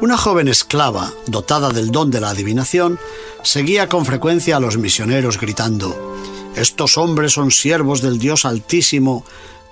Una 0.00 0.18
joven 0.18 0.48
esclava, 0.48 1.10
dotada 1.26 1.70
del 1.70 1.90
don 1.90 2.10
de 2.10 2.20
la 2.20 2.30
adivinación, 2.30 2.98
seguía 3.42 3.88
con 3.88 4.04
frecuencia 4.04 4.56
a 4.56 4.60
los 4.60 4.76
misioneros 4.76 5.40
gritando, 5.40 6.14
Estos 6.54 6.98
hombres 6.98 7.32
son 7.32 7.50
siervos 7.50 8.00
del 8.00 8.18
Dios 8.18 8.44
Altísimo 8.44 9.24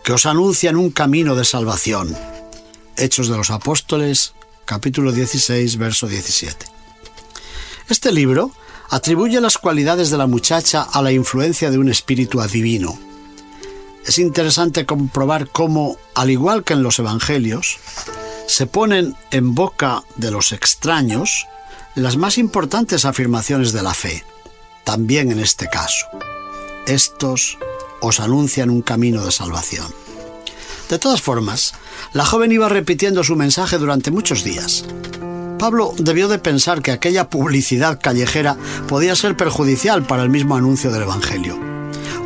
que 0.03 0.15
os 0.15 0.27
anuncian 0.27 0.77
un 0.77 0.91
camino 0.91 1.37
de 1.37 1.45
salvación. 1.45 2.17
Hechos 2.97 3.29
de 3.29 3.37
los 3.37 3.51
Apóstoles, 3.51 4.35
capítulo 4.73 5.13
16, 5.13 5.77
verso 5.77 6.09
17. 6.09 6.65
Este 7.91 8.11
libro 8.11 8.53
atribuye 8.89 9.39
las 9.39 9.59
cualidades 9.59 10.09
de 10.09 10.17
la 10.17 10.27
muchacha 10.27 10.81
a 10.81 11.03
la 11.03 11.13
influencia 11.13 11.71
de 11.71 11.77
un 11.77 11.91
espíritu 11.91 12.41
adivino. 12.41 12.99
Es 14.07 14.19
interesante 14.19 14.87
comprobar 14.87 15.49
cómo, 15.49 15.99
al 16.15 16.31
igual 16.31 16.65
que 16.65 16.73
en 16.73 16.83
los 16.83 16.99
Evangelios, 16.99 17.81
se 18.47 18.65
ponen 18.65 19.15
en 19.31 19.55
boca 19.55 20.05
de 20.17 20.31
los 20.31 20.53
extraños 20.53 21.47
las 21.95 22.17
más 22.17 22.39
importantes 22.39 23.05
afirmaciones 23.05 23.75
de 23.75 23.83
la 23.83 23.93
fe, 23.93 24.25
también 24.85 25.31
en 25.31 25.39
este 25.39 25.69
caso. 25.69 26.07
Estos 26.87 27.59
os 28.01 28.21
anuncian 28.21 28.71
un 28.71 28.81
camino 28.81 29.23
de 29.23 29.33
salvación. 29.33 30.02
De 30.93 30.99
todas 30.99 31.23
formas, 31.23 31.73
la 32.13 32.27
joven 32.27 32.53
iba 32.53 32.69
repitiendo 32.69 33.25
su 33.25 33.35
mensaje 33.35 33.79
durante 33.79 34.11
muchos 34.11 34.45
días. 34.45 34.85
Pablo 35.59 35.95
debió 35.97 36.29
de 36.29 36.39
pensar 36.39 36.83
que 36.83 36.93
aquella 36.93 37.31
publicidad 37.31 37.99
callejera 37.99 38.59
podía 38.89 39.17
ser 39.17 39.35
perjudicial 39.35 40.07
para 40.07 40.23
el 40.23 40.29
mismo 40.29 40.55
anuncio 40.55 40.91
del 40.91 41.05
Evangelio. 41.05 41.59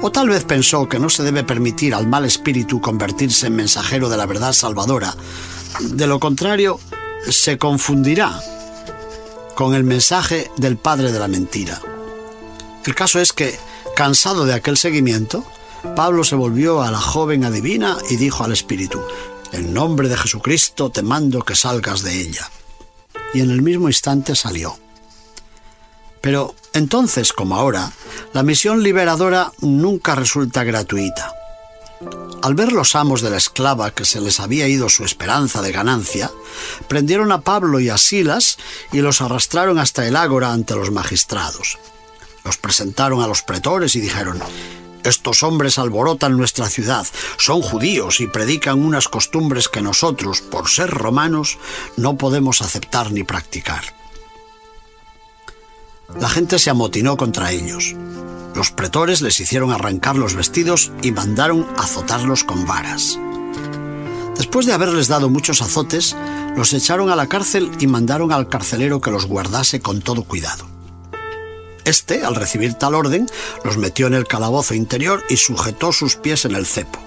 O 0.02 0.10
tal 0.10 0.30
vez 0.30 0.42
pensó 0.42 0.88
que 0.88 0.98
no 0.98 1.08
se 1.10 1.22
debe 1.22 1.44
permitir 1.44 1.94
al 1.94 2.08
mal 2.08 2.24
espíritu 2.24 2.80
convertirse 2.80 3.46
en 3.46 3.54
mensajero 3.54 4.08
de 4.08 4.16
la 4.16 4.26
verdad 4.26 4.52
salvadora. 4.52 5.14
De 5.82 6.08
lo 6.08 6.18
contrario, 6.18 6.80
se 7.30 7.58
confundirá 7.58 8.40
con 9.54 9.76
el 9.76 9.84
mensaje 9.84 10.50
del 10.56 10.76
padre 10.76 11.12
de 11.12 11.20
la 11.20 11.28
mentira. 11.28 11.80
El 12.84 12.96
caso 12.96 13.20
es 13.20 13.32
que, 13.32 13.56
cansado 13.94 14.44
de 14.44 14.54
aquel 14.54 14.76
seguimiento, 14.76 15.44
Pablo 15.94 16.24
se 16.24 16.36
volvió 16.36 16.82
a 16.82 16.90
la 16.90 17.00
joven 17.00 17.44
adivina 17.44 17.96
y 18.10 18.16
dijo 18.16 18.44
al 18.44 18.52
espíritu, 18.52 19.00
En 19.52 19.72
nombre 19.72 20.08
de 20.08 20.16
Jesucristo 20.16 20.90
te 20.90 21.02
mando 21.02 21.42
que 21.42 21.54
salgas 21.54 22.02
de 22.02 22.20
ella. 22.20 22.50
Y 23.34 23.40
en 23.40 23.50
el 23.50 23.62
mismo 23.62 23.88
instante 23.88 24.34
salió. 24.34 24.78
Pero 26.20 26.54
entonces, 26.72 27.32
como 27.32 27.56
ahora, 27.56 27.92
la 28.32 28.42
misión 28.42 28.82
liberadora 28.82 29.52
nunca 29.60 30.14
resulta 30.14 30.64
gratuita. 30.64 31.32
Al 32.42 32.54
ver 32.54 32.72
los 32.72 32.94
amos 32.94 33.22
de 33.22 33.30
la 33.30 33.38
esclava 33.38 33.90
que 33.90 34.04
se 34.04 34.20
les 34.20 34.40
había 34.40 34.68
ido 34.68 34.88
su 34.88 35.04
esperanza 35.04 35.62
de 35.62 35.72
ganancia, 35.72 36.30
prendieron 36.88 37.32
a 37.32 37.40
Pablo 37.40 37.80
y 37.80 37.88
a 37.88 37.96
Silas 37.96 38.58
y 38.92 38.98
los 38.98 39.20
arrastraron 39.20 39.78
hasta 39.78 40.06
el 40.06 40.16
ágora 40.16 40.52
ante 40.52 40.74
los 40.74 40.90
magistrados. 40.90 41.78
Los 42.44 42.58
presentaron 42.58 43.22
a 43.22 43.26
los 43.26 43.42
pretores 43.42 43.96
y 43.96 44.00
dijeron, 44.00 44.40
estos 45.08 45.42
hombres 45.42 45.78
alborotan 45.78 46.36
nuestra 46.36 46.68
ciudad, 46.68 47.06
son 47.38 47.62
judíos 47.62 48.20
y 48.20 48.26
predican 48.26 48.84
unas 48.84 49.08
costumbres 49.08 49.68
que 49.68 49.82
nosotros, 49.82 50.40
por 50.40 50.68
ser 50.68 50.90
romanos, 50.90 51.58
no 51.96 52.16
podemos 52.16 52.62
aceptar 52.62 53.12
ni 53.12 53.22
practicar. 53.22 53.84
La 56.20 56.28
gente 56.28 56.58
se 56.58 56.70
amotinó 56.70 57.16
contra 57.16 57.52
ellos. 57.52 57.94
Los 58.54 58.70
pretores 58.70 59.20
les 59.20 59.38
hicieron 59.40 59.72
arrancar 59.72 60.16
los 60.16 60.34
vestidos 60.34 60.92
y 61.02 61.12
mandaron 61.12 61.66
azotarlos 61.76 62.44
con 62.44 62.66
varas. 62.66 63.18
Después 64.36 64.66
de 64.66 64.72
haberles 64.72 65.08
dado 65.08 65.28
muchos 65.28 65.62
azotes, 65.62 66.16
los 66.56 66.72
echaron 66.72 67.10
a 67.10 67.16
la 67.16 67.26
cárcel 67.26 67.70
y 67.80 67.86
mandaron 67.86 68.32
al 68.32 68.48
carcelero 68.48 69.00
que 69.00 69.10
los 69.10 69.26
guardase 69.26 69.80
con 69.80 70.00
todo 70.00 70.24
cuidado. 70.24 70.75
Este, 71.86 72.24
al 72.24 72.34
recibir 72.34 72.74
tal 72.74 72.96
orden, 72.96 73.28
los 73.64 73.76
metió 73.76 74.08
en 74.08 74.14
el 74.14 74.26
calabozo 74.26 74.74
interior 74.74 75.22
y 75.30 75.36
sujetó 75.36 75.92
sus 75.92 76.16
pies 76.16 76.44
en 76.44 76.56
el 76.56 76.66
cepo. 76.66 76.98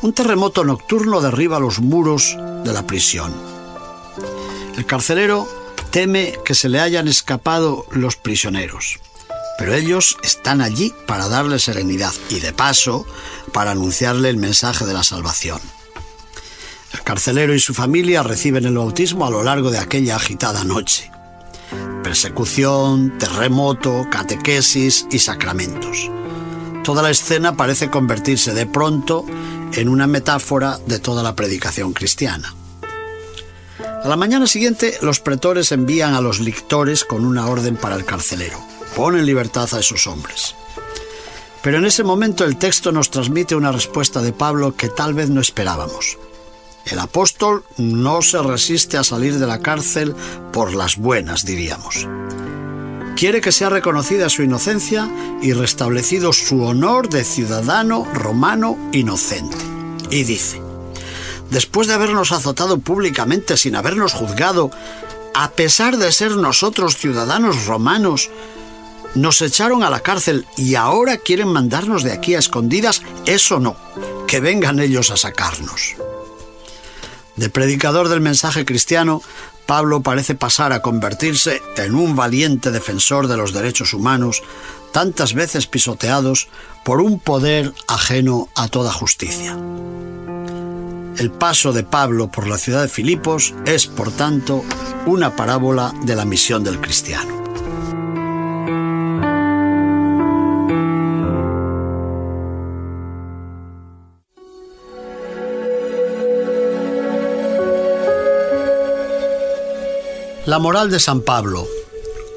Un 0.00 0.14
terremoto 0.14 0.64
nocturno 0.64 1.20
derriba 1.20 1.60
los 1.60 1.80
muros 1.80 2.34
de 2.64 2.72
la 2.72 2.86
prisión. 2.86 3.34
El 4.78 4.86
carcelero 4.86 5.46
teme 5.90 6.32
que 6.46 6.54
se 6.54 6.70
le 6.70 6.80
hayan 6.80 7.08
escapado 7.08 7.84
los 7.90 8.16
prisioneros, 8.16 9.00
pero 9.58 9.74
ellos 9.74 10.16
están 10.22 10.62
allí 10.62 10.94
para 11.06 11.28
darle 11.28 11.58
serenidad 11.58 12.14
y 12.30 12.40
de 12.40 12.54
paso 12.54 13.04
para 13.52 13.72
anunciarle 13.72 14.30
el 14.30 14.38
mensaje 14.38 14.86
de 14.86 14.94
la 14.94 15.02
salvación. 15.02 15.60
El 16.94 17.02
carcelero 17.02 17.54
y 17.54 17.60
su 17.60 17.74
familia 17.74 18.22
reciben 18.22 18.64
el 18.64 18.78
bautismo 18.78 19.26
a 19.26 19.30
lo 19.30 19.42
largo 19.42 19.70
de 19.70 19.78
aquella 19.78 20.16
agitada 20.16 20.64
noche 20.64 21.10
persecución, 22.02 23.18
terremoto, 23.18 24.06
catequesis 24.10 25.06
y 25.10 25.18
sacramentos. 25.18 26.10
Toda 26.84 27.02
la 27.02 27.10
escena 27.10 27.56
parece 27.56 27.90
convertirse 27.90 28.54
de 28.54 28.66
pronto 28.66 29.24
en 29.72 29.88
una 29.88 30.06
metáfora 30.06 30.78
de 30.86 30.98
toda 30.98 31.22
la 31.22 31.36
predicación 31.36 31.92
cristiana. 31.92 32.54
A 34.02 34.08
la 34.08 34.16
mañana 34.16 34.46
siguiente, 34.46 34.96
los 35.02 35.20
pretores 35.20 35.72
envían 35.72 36.14
a 36.14 36.20
los 36.20 36.40
lictores 36.40 37.04
con 37.04 37.24
una 37.24 37.46
orden 37.46 37.76
para 37.76 37.96
el 37.96 38.04
carcelero. 38.04 38.58
Pon 38.96 39.16
en 39.16 39.26
libertad 39.26 39.68
a 39.72 39.80
esos 39.80 40.06
hombres. 40.06 40.54
Pero 41.62 41.78
en 41.78 41.84
ese 41.84 42.02
momento 42.02 42.44
el 42.44 42.56
texto 42.56 42.92
nos 42.92 43.10
transmite 43.10 43.54
una 43.54 43.72
respuesta 43.72 44.22
de 44.22 44.32
Pablo 44.32 44.74
que 44.74 44.88
tal 44.88 45.12
vez 45.12 45.28
no 45.28 45.40
esperábamos. 45.40 46.18
El 46.86 46.98
apóstol 46.98 47.64
no 47.76 48.22
se 48.22 48.42
resiste 48.42 48.96
a 48.96 49.04
salir 49.04 49.38
de 49.38 49.46
la 49.46 49.60
cárcel 49.60 50.14
por 50.52 50.74
las 50.74 50.96
buenas, 50.96 51.44
diríamos. 51.44 52.08
Quiere 53.16 53.40
que 53.40 53.52
sea 53.52 53.68
reconocida 53.68 54.30
su 54.30 54.42
inocencia 54.42 55.08
y 55.42 55.52
restablecido 55.52 56.32
su 56.32 56.62
honor 56.62 57.08
de 57.10 57.22
ciudadano 57.22 58.06
romano 58.14 58.78
inocente. 58.92 59.56
Y 60.10 60.24
dice, 60.24 60.60
después 61.50 61.86
de 61.86 61.94
habernos 61.94 62.32
azotado 62.32 62.78
públicamente 62.78 63.56
sin 63.56 63.76
habernos 63.76 64.14
juzgado, 64.14 64.70
a 65.34 65.50
pesar 65.50 65.98
de 65.98 66.10
ser 66.12 66.32
nosotros 66.32 66.96
ciudadanos 66.96 67.66
romanos, 67.66 68.30
nos 69.14 69.42
echaron 69.42 69.82
a 69.82 69.90
la 69.90 70.00
cárcel 70.00 70.46
y 70.56 70.74
ahora 70.76 71.18
quieren 71.18 71.48
mandarnos 71.48 72.02
de 72.02 72.12
aquí 72.12 72.34
a 72.34 72.38
escondidas, 72.38 73.02
eso 73.26 73.60
no, 73.60 73.76
que 74.26 74.40
vengan 74.40 74.80
ellos 74.80 75.10
a 75.10 75.16
sacarnos. 75.16 75.94
De 77.40 77.48
predicador 77.48 78.10
del 78.10 78.20
mensaje 78.20 78.66
cristiano, 78.66 79.22
Pablo 79.64 80.02
parece 80.02 80.34
pasar 80.34 80.74
a 80.74 80.82
convertirse 80.82 81.62
en 81.78 81.94
un 81.94 82.14
valiente 82.14 82.70
defensor 82.70 83.28
de 83.28 83.38
los 83.38 83.54
derechos 83.54 83.94
humanos, 83.94 84.42
tantas 84.92 85.32
veces 85.32 85.66
pisoteados 85.66 86.48
por 86.84 87.00
un 87.00 87.18
poder 87.18 87.72
ajeno 87.88 88.50
a 88.54 88.68
toda 88.68 88.92
justicia. 88.92 89.56
El 91.16 91.30
paso 91.30 91.72
de 91.72 91.82
Pablo 91.82 92.30
por 92.30 92.46
la 92.46 92.58
ciudad 92.58 92.82
de 92.82 92.88
Filipos 92.88 93.54
es, 93.64 93.86
por 93.86 94.12
tanto, 94.12 94.62
una 95.06 95.34
parábola 95.34 95.94
de 96.02 96.16
la 96.16 96.26
misión 96.26 96.62
del 96.62 96.78
cristiano. 96.78 97.49
La 110.50 110.58
moral 110.58 110.90
de 110.90 110.98
San 110.98 111.20
Pablo. 111.20 111.64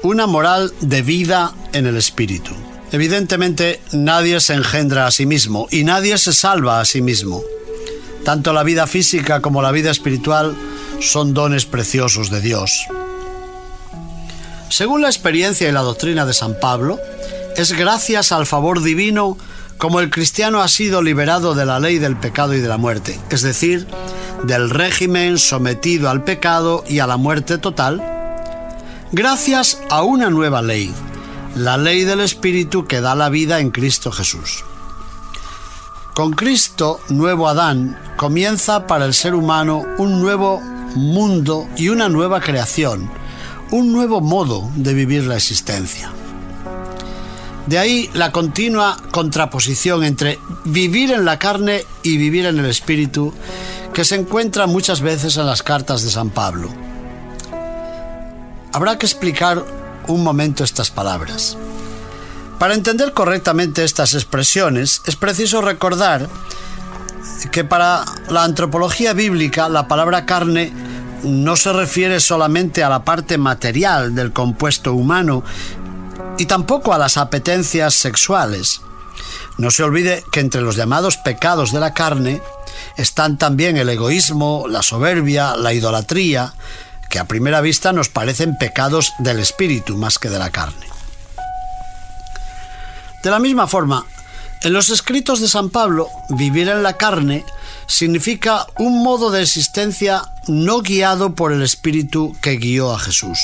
Una 0.04 0.28
moral 0.28 0.72
de 0.80 1.02
vida 1.02 1.52
en 1.72 1.88
el 1.88 1.96
espíritu. 1.96 2.54
Evidentemente 2.92 3.80
nadie 3.90 4.38
se 4.38 4.54
engendra 4.54 5.08
a 5.08 5.10
sí 5.10 5.26
mismo 5.26 5.66
y 5.72 5.82
nadie 5.82 6.16
se 6.18 6.32
salva 6.32 6.78
a 6.78 6.84
sí 6.84 7.02
mismo. 7.02 7.42
Tanto 8.24 8.52
la 8.52 8.62
vida 8.62 8.86
física 8.86 9.42
como 9.42 9.62
la 9.62 9.72
vida 9.72 9.90
espiritual 9.90 10.54
son 11.00 11.34
dones 11.34 11.66
preciosos 11.66 12.30
de 12.30 12.40
Dios. 12.40 12.86
Según 14.68 15.02
la 15.02 15.08
experiencia 15.08 15.68
y 15.68 15.72
la 15.72 15.82
doctrina 15.82 16.24
de 16.24 16.34
San 16.34 16.54
Pablo, 16.60 17.00
es 17.56 17.72
gracias 17.72 18.30
al 18.30 18.46
favor 18.46 18.80
divino 18.80 19.36
como 19.76 19.98
el 19.98 20.10
cristiano 20.10 20.62
ha 20.62 20.68
sido 20.68 21.02
liberado 21.02 21.56
de 21.56 21.66
la 21.66 21.80
ley 21.80 21.98
del 21.98 22.16
pecado 22.16 22.54
y 22.54 22.60
de 22.60 22.68
la 22.68 22.78
muerte, 22.78 23.18
es 23.30 23.42
decir, 23.42 23.88
del 24.46 24.70
régimen 24.70 25.38
sometido 25.38 26.10
al 26.10 26.22
pecado 26.22 26.84
y 26.88 26.98
a 26.98 27.06
la 27.06 27.16
muerte 27.16 27.58
total, 27.58 28.02
gracias 29.12 29.80
a 29.90 30.02
una 30.02 30.30
nueva 30.30 30.62
ley, 30.62 30.92
la 31.56 31.76
ley 31.76 32.04
del 32.04 32.20
Espíritu 32.20 32.86
que 32.86 33.00
da 33.00 33.14
la 33.14 33.28
vida 33.28 33.60
en 33.60 33.70
Cristo 33.70 34.12
Jesús. 34.12 34.64
Con 36.14 36.32
Cristo, 36.32 37.00
nuevo 37.08 37.48
Adán, 37.48 37.98
comienza 38.16 38.86
para 38.86 39.04
el 39.04 39.14
ser 39.14 39.34
humano 39.34 39.82
un 39.98 40.20
nuevo 40.20 40.60
mundo 40.94 41.66
y 41.76 41.88
una 41.88 42.08
nueva 42.08 42.40
creación, 42.40 43.10
un 43.70 43.92
nuevo 43.92 44.20
modo 44.20 44.70
de 44.76 44.94
vivir 44.94 45.24
la 45.24 45.36
existencia. 45.36 46.12
De 47.66 47.78
ahí 47.78 48.10
la 48.12 48.30
continua 48.30 48.96
contraposición 49.10 50.04
entre 50.04 50.38
vivir 50.64 51.12
en 51.12 51.24
la 51.24 51.38
carne 51.38 51.84
y 52.02 52.18
vivir 52.18 52.44
en 52.44 52.58
el 52.58 52.66
espíritu 52.66 53.32
que 53.94 54.04
se 54.04 54.16
encuentra 54.16 54.66
muchas 54.66 55.00
veces 55.00 55.36
en 55.38 55.46
las 55.46 55.62
cartas 55.62 56.02
de 56.02 56.10
San 56.10 56.30
Pablo. 56.30 56.68
Habrá 58.72 58.98
que 58.98 59.06
explicar 59.06 59.64
un 60.08 60.22
momento 60.22 60.64
estas 60.64 60.90
palabras. 60.90 61.56
Para 62.58 62.74
entender 62.74 63.12
correctamente 63.12 63.84
estas 63.84 64.14
expresiones 64.14 65.00
es 65.06 65.16
preciso 65.16 65.62
recordar 65.62 66.28
que 67.50 67.64
para 67.64 68.04
la 68.28 68.44
antropología 68.44 69.12
bíblica 69.12 69.68
la 69.68 69.88
palabra 69.88 70.26
carne 70.26 70.72
no 71.22 71.56
se 71.56 71.72
refiere 71.72 72.20
solamente 72.20 72.84
a 72.84 72.88
la 72.88 73.04
parte 73.04 73.38
material 73.38 74.14
del 74.14 74.32
compuesto 74.32 74.92
humano, 74.92 75.42
y 76.38 76.46
tampoco 76.46 76.92
a 76.92 76.98
las 76.98 77.16
apetencias 77.16 77.94
sexuales. 77.94 78.80
No 79.56 79.70
se 79.70 79.84
olvide 79.84 80.24
que 80.32 80.40
entre 80.40 80.62
los 80.62 80.76
llamados 80.76 81.16
pecados 81.16 81.72
de 81.72 81.80
la 81.80 81.94
carne 81.94 82.42
están 82.96 83.38
también 83.38 83.76
el 83.76 83.88
egoísmo, 83.88 84.66
la 84.68 84.82
soberbia, 84.82 85.56
la 85.56 85.72
idolatría, 85.72 86.54
que 87.08 87.18
a 87.18 87.26
primera 87.26 87.60
vista 87.60 87.92
nos 87.92 88.08
parecen 88.08 88.56
pecados 88.58 89.12
del 89.18 89.38
espíritu 89.38 89.96
más 89.96 90.18
que 90.18 90.30
de 90.30 90.38
la 90.38 90.50
carne. 90.50 90.86
De 93.22 93.30
la 93.30 93.38
misma 93.38 93.66
forma, 93.66 94.04
en 94.62 94.72
los 94.72 94.90
escritos 94.90 95.40
de 95.40 95.48
San 95.48 95.70
Pablo, 95.70 96.08
vivir 96.30 96.68
en 96.68 96.82
la 96.82 96.94
carne 96.94 97.44
significa 97.86 98.66
un 98.78 99.02
modo 99.02 99.30
de 99.30 99.42
existencia 99.42 100.22
no 100.48 100.80
guiado 100.80 101.34
por 101.34 101.52
el 101.52 101.62
espíritu 101.62 102.34
que 102.42 102.56
guió 102.56 102.92
a 102.92 102.98
Jesús. 102.98 103.38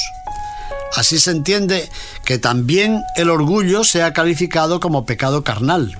Así 0.96 1.18
se 1.18 1.30
entiende 1.30 1.88
que 2.24 2.38
también 2.38 3.02
el 3.16 3.30
orgullo 3.30 3.84
sea 3.84 4.12
calificado 4.12 4.80
como 4.80 5.06
pecado 5.06 5.44
carnal. 5.44 5.98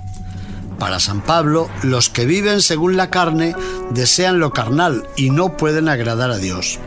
Para 0.78 0.98
San 0.98 1.20
Pablo, 1.20 1.68
los 1.82 2.08
que 2.08 2.26
viven 2.26 2.62
según 2.62 2.96
la 2.96 3.10
carne 3.10 3.54
desean 3.90 4.40
lo 4.40 4.52
carnal 4.52 5.06
y 5.16 5.30
no 5.30 5.56
pueden 5.56 5.88
agradar 5.88 6.30
a 6.30 6.38
Dios. 6.38 6.78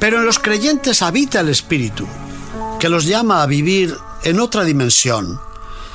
Pero 0.00 0.18
en 0.18 0.26
los 0.26 0.40
creyentes 0.40 1.00
habita 1.02 1.40
el 1.40 1.48
Espíritu, 1.48 2.06
que 2.80 2.88
los 2.88 3.06
llama 3.06 3.42
a 3.42 3.46
vivir 3.46 3.96
en 4.24 4.40
otra 4.40 4.64
dimensión, 4.64 5.40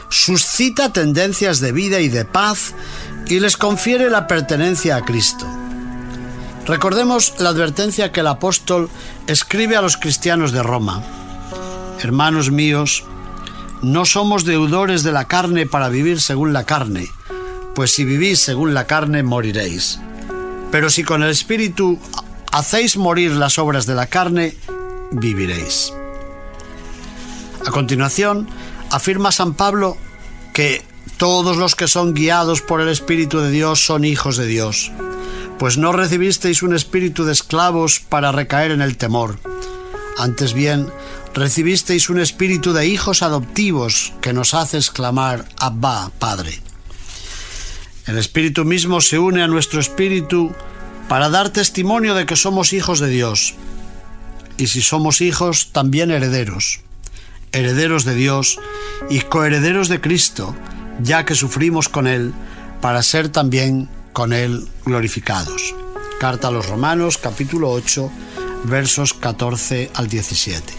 suscita 0.10 0.94
tendencias 0.94 1.60
de 1.60 1.74
vida 1.74 2.00
y 2.00 2.08
de 2.08 2.24
paz 2.24 2.74
y 3.28 3.40
les 3.40 3.58
confiere 3.58 4.10
la 4.10 4.26
pertenencia 4.26 4.96
a 4.96 5.04
Cristo. 5.04 5.46
Recordemos 6.68 7.36
la 7.40 7.50
advertencia 7.50 8.12
que 8.12 8.20
el 8.20 8.28
apóstol 8.28 8.90
escribe 9.28 9.78
a 9.78 9.82
los 9.82 9.96
cristianos 9.96 10.52
de 10.52 10.62
Roma. 10.62 11.02
Hermanos 12.02 12.52
míos, 12.52 13.06
no 13.82 14.04
somos 14.06 14.44
deudores 14.44 15.04
de 15.04 15.14
la 15.14 15.30
carne 15.30 15.66
para 15.66 15.88
vivir 15.88 16.20
según 16.20 16.52
la 16.52 16.66
carne, 16.66 17.08
pues 17.74 17.94
si 17.94 18.04
vivís 18.04 18.40
según 18.40 18.74
la 18.74 18.86
carne 18.86 19.24
moriréis. 19.24 20.02
Pero 20.70 20.90
si 20.90 21.06
con 21.06 21.24
el 21.24 21.30
Espíritu 21.30 22.00
hacéis 22.52 22.98
morir 22.98 23.32
las 23.32 23.58
obras 23.60 23.86
de 23.86 23.96
la 23.96 24.08
carne, 24.08 24.58
viviréis. 25.12 25.94
A 27.66 27.72
continuación, 27.72 28.46
afirma 28.92 29.32
San 29.32 29.54
Pablo 29.54 29.96
que 30.54 30.84
todos 31.16 31.56
los 31.56 31.76
que 31.76 31.88
son 31.88 32.14
guiados 32.14 32.62
por 32.62 32.82
el 32.82 32.90
Espíritu 32.90 33.40
de 33.40 33.52
Dios 33.52 33.86
son 33.86 34.04
hijos 34.04 34.36
de 34.36 34.48
Dios, 34.48 34.92
pues 35.60 35.78
no 35.78 35.92
recibisteis 35.92 36.62
un 36.62 36.76
espíritu 36.76 37.26
de 37.26 37.34
esclavos 37.34 38.00
para 38.00 38.32
recaer 38.32 38.72
en 38.72 38.82
el 38.82 38.98
temor. 38.98 39.40
Antes 40.18 40.54
bien, 40.54 40.88
recibisteis 41.34 42.10
un 42.10 42.20
espíritu 42.20 42.74
de 42.74 42.88
hijos 42.88 43.22
adoptivos 43.22 44.14
que 44.22 44.34
nos 44.34 44.54
hace 44.54 44.78
exclamar 44.78 45.46
Abba, 45.58 46.12
Padre. 46.20 46.60
El 48.08 48.18
Espíritu 48.18 48.64
mismo 48.64 49.02
se 49.02 49.20
une 49.20 49.44
a 49.44 49.48
nuestro 49.48 49.82
espíritu 49.82 50.56
para 51.10 51.30
dar 51.30 51.50
testimonio 51.50 52.16
de 52.16 52.26
que 52.26 52.36
somos 52.36 52.72
hijos 52.72 53.00
de 53.00 53.10
Dios. 53.10 53.56
Y 54.58 54.68
si 54.68 54.82
somos 54.82 55.22
hijos, 55.22 55.72
también 55.74 56.10
herederos. 56.10 56.80
Herederos 57.52 58.06
de 58.06 58.16
Dios 58.16 58.60
y 59.10 59.20
coherederos 59.22 59.90
de 59.90 60.00
Cristo, 60.02 60.56
ya 61.02 61.26
que 61.26 61.36
sufrimos 61.36 61.90
con 61.90 62.08
Él, 62.08 62.34
para 62.82 63.04
ser 63.04 63.30
también 63.30 63.90
con 64.18 64.34
Él 64.34 64.68
glorificados. 64.84 65.76
Carta 66.20 66.48
a 66.48 66.52
los 66.52 66.68
Romanos, 66.68 67.20
capítulo 67.20 67.70
8, 67.70 68.12
versos 68.64 69.14
14 69.14 69.92
al 69.94 70.08
17. 70.08 70.74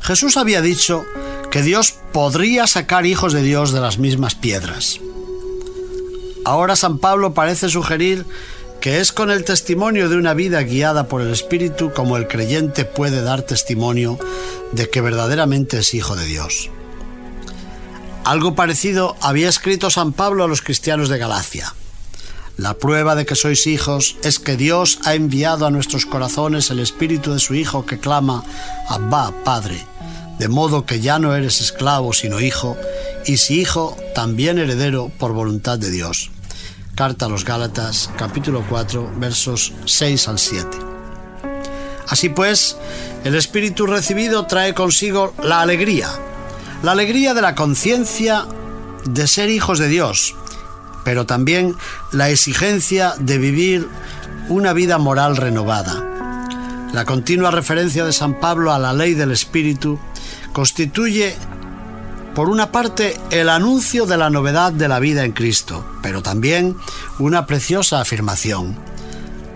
Jesús 0.00 0.36
había 0.36 0.60
dicho 0.62 1.04
que 1.52 1.62
Dios 1.62 1.94
podría 2.12 2.66
sacar 2.66 3.06
hijos 3.06 3.32
de 3.32 3.44
Dios 3.44 3.70
de 3.70 3.80
las 3.80 4.00
mismas 4.00 4.34
piedras. 4.34 4.98
Ahora 6.44 6.74
San 6.74 6.98
Pablo 6.98 7.34
parece 7.34 7.68
sugerir 7.68 8.26
que 8.80 8.98
es 8.98 9.12
con 9.12 9.30
el 9.30 9.44
testimonio 9.44 10.08
de 10.08 10.16
una 10.16 10.34
vida 10.34 10.60
guiada 10.64 11.06
por 11.06 11.20
el 11.20 11.30
Espíritu 11.30 11.92
como 11.94 12.16
el 12.16 12.26
creyente 12.26 12.84
puede 12.84 13.22
dar 13.22 13.42
testimonio 13.42 14.18
de 14.72 14.90
que 14.90 15.00
verdaderamente 15.00 15.78
es 15.78 15.94
hijo 15.94 16.16
de 16.16 16.26
Dios. 16.26 16.68
Algo 18.24 18.54
parecido 18.54 19.16
había 19.20 19.50
escrito 19.50 19.90
San 19.90 20.14
Pablo 20.14 20.44
a 20.44 20.48
los 20.48 20.62
cristianos 20.62 21.10
de 21.10 21.18
Galacia. 21.18 21.74
La 22.56 22.72
prueba 22.74 23.14
de 23.16 23.26
que 23.26 23.34
sois 23.34 23.66
hijos 23.66 24.16
es 24.22 24.38
que 24.38 24.56
Dios 24.56 24.98
ha 25.04 25.14
enviado 25.14 25.66
a 25.66 25.70
nuestros 25.70 26.06
corazones 26.06 26.70
el 26.70 26.80
espíritu 26.80 27.34
de 27.34 27.38
su 27.38 27.54
Hijo 27.54 27.84
que 27.84 27.98
clama, 27.98 28.42
Abba, 28.88 29.34
Padre, 29.44 29.84
de 30.38 30.48
modo 30.48 30.86
que 30.86 31.00
ya 31.00 31.18
no 31.18 31.34
eres 31.34 31.60
esclavo 31.60 32.14
sino 32.14 32.40
hijo, 32.40 32.78
y 33.26 33.36
si 33.36 33.60
hijo, 33.60 33.94
también 34.14 34.58
heredero 34.58 35.10
por 35.18 35.32
voluntad 35.32 35.78
de 35.78 35.90
Dios. 35.90 36.30
Carta 36.94 37.26
a 37.26 37.28
los 37.28 37.44
Gálatas, 37.44 38.08
capítulo 38.16 38.64
4, 38.70 39.14
versos 39.16 39.74
6 39.84 40.28
al 40.28 40.38
7. 40.38 40.78
Así 42.08 42.30
pues, 42.30 42.78
el 43.24 43.34
espíritu 43.34 43.86
recibido 43.86 44.46
trae 44.46 44.72
consigo 44.72 45.34
la 45.42 45.60
alegría, 45.60 46.08
la 46.84 46.92
alegría 46.92 47.32
de 47.32 47.40
la 47.40 47.54
conciencia 47.54 48.44
de 49.06 49.26
ser 49.26 49.48
hijos 49.48 49.78
de 49.78 49.88
Dios, 49.88 50.34
pero 51.02 51.24
también 51.24 51.74
la 52.12 52.28
exigencia 52.28 53.14
de 53.18 53.38
vivir 53.38 53.88
una 54.50 54.74
vida 54.74 54.98
moral 54.98 55.38
renovada. 55.38 56.04
La 56.92 57.06
continua 57.06 57.50
referencia 57.50 58.04
de 58.04 58.12
San 58.12 58.38
Pablo 58.38 58.70
a 58.70 58.78
la 58.78 58.92
ley 58.92 59.14
del 59.14 59.30
Espíritu 59.30 59.98
constituye 60.52 61.34
por 62.34 62.50
una 62.50 62.70
parte, 62.70 63.18
el 63.30 63.48
anuncio 63.48 64.04
de 64.04 64.18
la 64.18 64.28
novedad 64.28 64.70
de 64.70 64.88
la 64.88 64.98
vida 64.98 65.24
en 65.24 65.32
Cristo, 65.32 65.86
pero 66.02 66.20
también 66.20 66.76
una 67.18 67.46
preciosa 67.46 68.00
afirmación, 68.00 68.76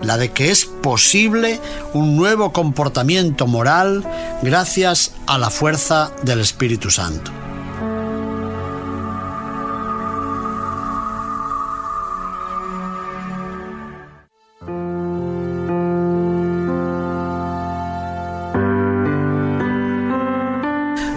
la 0.01 0.17
de 0.17 0.31
que 0.31 0.51
es 0.51 0.65
posible 0.65 1.59
un 1.93 2.15
nuevo 2.15 2.53
comportamiento 2.53 3.47
moral 3.47 4.03
gracias 4.41 5.13
a 5.27 5.37
la 5.37 5.49
fuerza 5.49 6.11
del 6.23 6.39
Espíritu 6.39 6.89
Santo. 6.89 7.31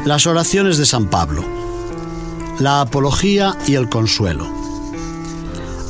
Las 0.05 0.27
oraciones 0.27 0.79
de 0.79 0.85
San 0.85 1.09
Pablo. 1.09 1.45
La 2.59 2.81
apología 2.81 3.57
y 3.69 3.77
el 3.77 3.89
consuelo. 3.89 4.62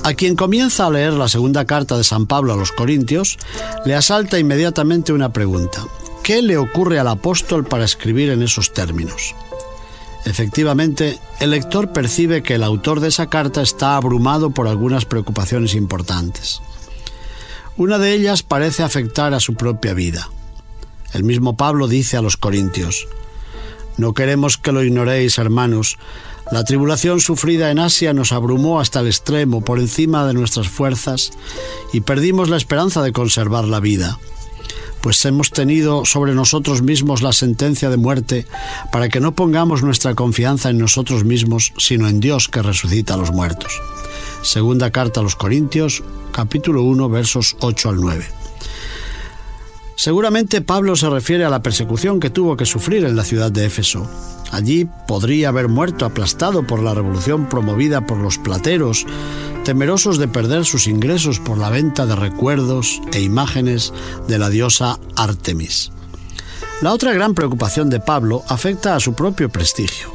A 0.05 0.15
quien 0.15 0.35
comienza 0.35 0.87
a 0.87 0.91
leer 0.91 1.13
la 1.13 1.29
segunda 1.29 1.65
carta 1.65 1.97
de 1.97 2.03
San 2.03 2.27
Pablo 2.27 2.53
a 2.53 2.57
los 2.57 2.73
Corintios, 2.73 3.39
le 3.85 3.95
asalta 3.95 4.39
inmediatamente 4.39 5.13
una 5.13 5.33
pregunta. 5.33 5.85
¿Qué 6.25 6.43
le 6.43 6.57
ocurre 6.57 6.99
al 6.99 7.09
apóstol 7.09 7.65
para 7.65 7.85
escribir 7.85 8.31
en 8.31 8.43
esos 8.43 8.73
términos? 8.73 9.35
Efectivamente, 10.25 11.19
el 11.41 11.51
lector 11.51 11.93
percibe 11.93 12.43
que 12.43 12.55
el 12.55 12.65
autor 12.65 13.01
de 13.01 13.09
esa 13.09 13.29
carta 13.29 13.63
está 13.63 13.97
abrumado 13.97 14.51
por 14.51 14.67
algunas 14.67 15.05
preocupaciones 15.05 15.75
importantes. 15.75 16.61
Una 17.77 17.99
de 17.99 18.13
ellas 18.13 18.43
parece 18.43 18.83
afectar 18.83 19.35
a 19.35 19.41
su 19.41 19.55
propia 19.55 19.95
vida. 19.95 20.29
El 21.13 21.25
mismo 21.25 21.57
Pablo 21.57 21.89
dice 21.89 22.17
a 22.17 22.23
los 22.23 22.37
Corintios, 22.37 23.07
no 23.97 24.15
queremos 24.15 24.57
que 24.57 24.73
lo 24.73 24.83
ignoréis, 24.83 25.39
hermanos. 25.39 25.99
La 26.53 26.65
tribulación 26.65 27.19
sufrida 27.19 27.71
en 27.71 27.79
Asia 27.79 28.13
nos 28.13 28.31
abrumó 28.31 28.79
hasta 28.79 29.01
el 29.01 29.07
extremo, 29.07 29.63
por 29.63 29.79
encima 29.79 30.27
de 30.27 30.35
nuestras 30.35 30.69
fuerzas, 30.69 31.31
y 31.95 32.03
perdimos 32.03 32.51
la 32.51 32.59
esperanza 32.59 33.01
de 33.03 33.11
conservar 33.11 33.65
la 33.65 33.81
vida. 33.81 34.19
Pues 35.01 35.25
hemos 35.25 35.51
tenido 35.51 36.05
sobre 36.05 36.35
nosotros 36.35 36.83
mismos 36.83 37.23
la 37.23 37.33
sentencia 37.33 37.89
de 37.89 37.97
muerte, 37.97 38.47
para 38.93 39.09
que 39.09 39.19
no 39.19 39.35
pongamos 39.35 39.83
nuestra 39.83 40.15
confianza 40.15 40.69
en 40.69 40.77
nosotros 40.77 41.25
mismos, 41.25 41.73
sino 41.79 42.07
en 42.07 42.21
Dios 42.21 42.49
que 42.49 42.61
resucita 42.61 43.15
a 43.15 43.17
los 43.17 43.33
muertos. 43.33 43.81
Segunda 44.43 44.91
carta 44.91 45.21
a 45.21 45.23
los 45.23 45.37
Corintios, 45.37 46.03
capítulo 46.33 46.83
1, 46.83 47.09
versos 47.09 47.57
8 47.61 47.89
al 47.89 47.97
9. 47.97 48.42
Seguramente 49.97 50.63
Pablo 50.63 50.97
se 50.97 51.09
refiere 51.09 51.45
a 51.45 51.51
la 51.51 51.63
persecución 51.63 52.19
que 52.19 52.31
tuvo 52.31 52.57
que 52.57 52.67
sufrir 52.67 53.05
en 53.05 53.17
la 53.17 53.25
ciudad 53.25 53.53
de 53.53 53.67
Éfeso. 53.67 54.09
Allí 54.51 54.89
podría 55.07 55.49
haber 55.49 55.69
muerto 55.69 56.05
aplastado 56.05 56.67
por 56.67 56.83
la 56.83 56.95
revolución 56.95 57.49
promovida 57.49 58.07
por 58.07 58.19
los 58.19 58.39
plateros, 58.39 59.07
temerosos 59.65 60.19
de 60.19 60.29
perder 60.29 60.65
sus 60.65 60.87
ingresos 60.87 61.39
por 61.41 61.57
la 61.57 61.71
venta 61.71 62.05
de 62.05 62.17
recuerdos 62.17 63.01
e 63.13 63.21
imágenes 63.21 63.93
de 64.29 64.39
la 64.39 64.51
diosa 64.51 64.99
Artemis. 65.17 65.93
La 66.83 66.93
otra 66.93 67.13
gran 67.13 67.35
preocupación 67.35 67.91
de 67.91 68.01
Pablo 68.01 68.43
afecta 68.49 68.97
a 68.97 69.01
su 69.01 69.15
propio 69.15 69.49
prestigio. 69.49 70.11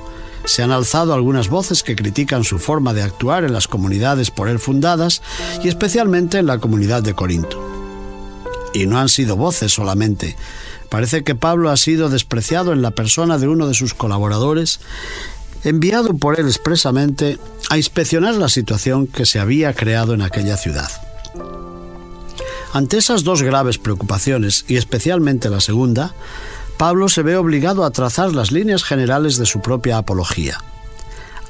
Se 0.46 0.64
han 0.64 0.72
alzado 0.72 1.14
algunas 1.14 1.50
voces 1.50 1.82
que 1.82 1.96
critican 1.96 2.44
su 2.44 2.60
forma 2.60 2.94
de 2.94 3.04
actuar 3.04 3.44
en 3.44 3.54
las 3.54 3.68
comunidades 3.68 4.32
por 4.32 4.50
él 4.50 4.60
fundadas 4.60 5.22
y 5.64 5.68
especialmente 5.68 6.38
en 6.38 6.46
la 6.46 6.60
comunidad 6.60 7.04
de 7.04 7.14
Corinto. 7.14 7.77
Y 8.74 8.86
no 8.86 9.00
han 9.00 9.10
sido 9.10 9.36
voces 9.36 9.74
solamente. 9.74 10.36
Parece 10.90 11.24
que 11.24 11.36
Pablo 11.36 11.70
ha 11.70 11.78
sido 11.78 12.10
despreciado 12.10 12.74
en 12.74 12.82
la 12.82 12.92
persona 12.92 13.38
de 13.38 13.48
uno 13.48 13.68
de 13.68 13.74
sus 13.74 13.94
colaboradores, 13.94 14.80
enviado 15.64 16.16
por 16.16 16.40
él 16.40 16.48
expresamente 16.48 17.40
a 17.70 17.78
inspeccionar 17.78 18.36
la 18.36 18.50
situación 18.50 19.08
que 19.08 19.26
se 19.26 19.40
había 19.40 19.74
creado 19.74 20.14
en 20.14 20.22
aquella 20.22 20.58
ciudad. 20.58 20.90
Ante 22.74 22.98
esas 22.98 23.24
dos 23.24 23.42
graves 23.42 23.78
preocupaciones, 23.78 24.66
y 24.68 24.78
especialmente 24.78 25.50
la 25.50 25.62
segunda, 25.62 26.14
Pablo 26.78 27.10
se 27.10 27.24
ve 27.24 27.36
obligado 27.36 27.84
a 27.84 27.92
trazar 27.92 28.34
las 28.34 28.52
líneas 28.52 28.84
generales 28.84 29.38
de 29.38 29.46
su 29.46 29.62
propia 29.62 29.98
apología. 29.98 30.60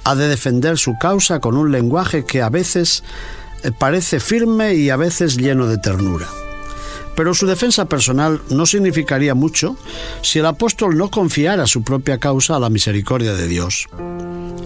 Ha 0.04 0.16
de 0.16 0.30
defender 0.30 0.78
su 0.78 0.98
causa 0.98 1.42
con 1.42 1.58
un 1.58 1.72
lenguaje 1.72 2.24
que 2.24 2.42
a 2.42 2.50
veces 2.50 3.04
eh, 3.64 3.72
parece 3.78 4.22
firme 4.22 4.76
y 4.76 4.90
a 4.90 4.96
veces 4.96 5.36
lleno 5.36 5.68
de 5.68 5.78
ternura. 5.78 6.28
Pero 7.18 7.34
su 7.34 7.48
defensa 7.48 7.86
personal 7.86 8.42
no 8.52 8.68
significaría 8.68 9.34
mucho 9.34 9.76
si 10.22 10.38
el 10.38 10.46
apóstol 10.46 10.96
no 10.96 11.10
confiara 11.10 11.66
su 11.66 11.84
propia 11.84 12.20
causa 12.20 12.56
a 12.56 12.60
la 12.60 12.70
misericordia 12.70 13.34
de 13.34 13.48
Dios. 13.48 13.90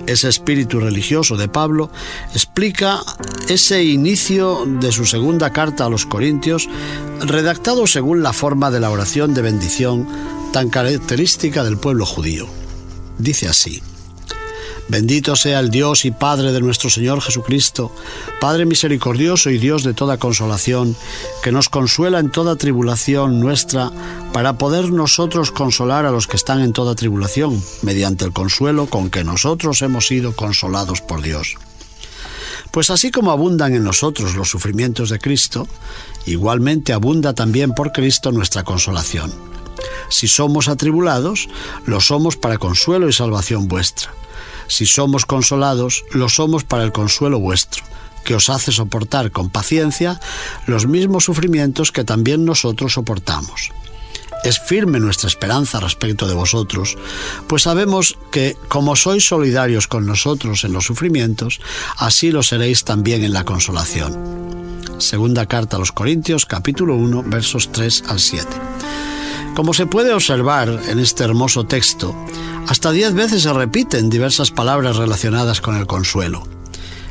Ese 0.05 0.27
espíritu 0.27 0.81
religioso 0.81 1.37
de 1.37 1.47
Pablo 1.47 1.89
explica 2.33 2.99
ese 3.47 3.85
inicio 3.85 4.65
de 4.65 4.91
su 4.91 5.05
segunda 5.05 5.51
carta 5.53 5.85
a 5.85 5.89
los 5.89 6.05
Corintios, 6.05 6.67
redactado 7.21 7.87
según 7.87 8.21
la 8.21 8.33
forma 8.33 8.69
de 8.69 8.81
la 8.81 8.89
oración 8.89 9.33
de 9.33 9.43
bendición 9.43 10.05
tan 10.51 10.69
característica 10.69 11.63
del 11.63 11.77
pueblo 11.77 12.05
judío. 12.05 12.47
Dice 13.17 13.47
así, 13.47 13.81
Bendito 14.91 15.38
sea 15.38 15.62
el 15.62 15.71
Dios 15.71 16.04
y 16.04 16.12
Padre 16.12 16.51
de 16.51 16.60
nuestro 16.60 16.89
Señor 16.89 17.21
Jesucristo, 17.21 17.95
Padre 18.41 18.65
misericordioso 18.65 19.49
y 19.49 19.58
Dios 19.58 19.86
de 19.86 19.93
toda 19.93 20.17
consolación, 20.17 20.97
que 21.41 21.54
nos 21.54 21.69
consuela 21.69 22.19
en 22.19 22.30
toda 22.30 22.58
tribulación 22.58 23.39
nuestra, 23.39 23.89
para 24.34 24.58
poder 24.58 24.91
nosotros 24.91 25.51
consolar 25.51 26.06
a 26.06 26.12
los 26.12 26.27
que 26.27 26.36
están 26.36 26.60
en 26.60 26.73
toda 26.73 26.93
tribulación, 26.93 27.63
mediante 27.84 28.25
el 28.25 28.34
consuelo 28.34 28.88
con 28.88 29.10
que 29.10 29.23
nosotros 29.23 29.82
hemos 29.82 30.08
sido 30.08 30.36
consolados 30.36 30.99
por 30.99 31.21
Dios. 31.21 31.56
Pues 32.71 32.89
así 32.89 33.12
como 33.12 33.32
abundan 33.32 33.73
en 33.73 33.86
nosotros 33.86 34.36
los 34.36 34.49
sufrimientos 34.49 35.10
de 35.10 35.19
Cristo, 35.19 35.69
igualmente 36.25 36.91
abunda 36.91 37.34
también 37.34 37.71
por 37.71 37.93
Cristo 37.93 38.34
nuestra 38.34 38.65
consolación. 38.65 39.32
Si 40.10 40.27
somos 40.27 40.67
atribulados, 40.67 41.47
lo 41.86 42.01
somos 42.01 42.36
para 42.36 42.58
consuelo 42.58 43.08
y 43.08 43.13
salvación 43.13 43.69
vuestra 43.69 44.12
si 44.71 44.86
somos 44.86 45.25
consolados, 45.25 46.05
lo 46.12 46.29
somos 46.29 46.63
para 46.63 46.84
el 46.84 46.93
consuelo 46.93 47.39
vuestro, 47.39 47.84
que 48.23 48.36
os 48.36 48.49
hace 48.49 48.71
soportar 48.71 49.31
con 49.31 49.49
paciencia 49.49 50.19
los 50.65 50.88
mismos 50.88 51.25
sufrimientos 51.25 51.91
que 51.91 52.05
también 52.05 52.45
nosotros 52.45 52.93
soportamos. 52.93 53.71
Es 54.45 54.60
firme 54.60 54.99
nuestra 54.99 55.27
esperanza 55.27 55.79
respecto 55.79 56.25
de 56.25 56.34
vosotros, 56.34 56.97
pues 57.47 57.63
sabemos 57.63 58.17
que, 58.31 58.55
como 58.69 58.95
sois 58.95 59.27
solidarios 59.27 59.88
con 59.88 60.07
nosotros 60.07 60.63
en 60.63 60.73
los 60.73 60.86
sufrimientos, 60.86 61.60
así 61.97 62.31
lo 62.31 62.41
seréis 62.41 62.84
también 62.86 63.23
en 63.23 63.34
la 63.34 63.43
consolación. 63.43 64.17
Segunda 64.97 65.45
carta 65.47 65.75
a 65.75 65.79
los 65.79 65.91
Corintios, 65.91 66.45
capítulo 66.45 66.95
1, 66.95 67.23
versos 67.23 67.71
3 67.71 68.05
al 68.07 68.19
7. 68.19 68.47
Como 69.55 69.73
se 69.73 69.85
puede 69.85 70.13
observar 70.13 70.69
en 70.87 70.97
este 70.97 71.25
hermoso 71.25 71.65
texto, 71.65 72.15
hasta 72.67 72.91
diez 72.91 73.13
veces 73.13 73.43
se 73.43 73.51
repiten 73.51 74.09
diversas 74.09 74.49
palabras 74.49 74.95
relacionadas 74.95 75.59
con 75.59 75.75
el 75.75 75.87
consuelo. 75.87 76.47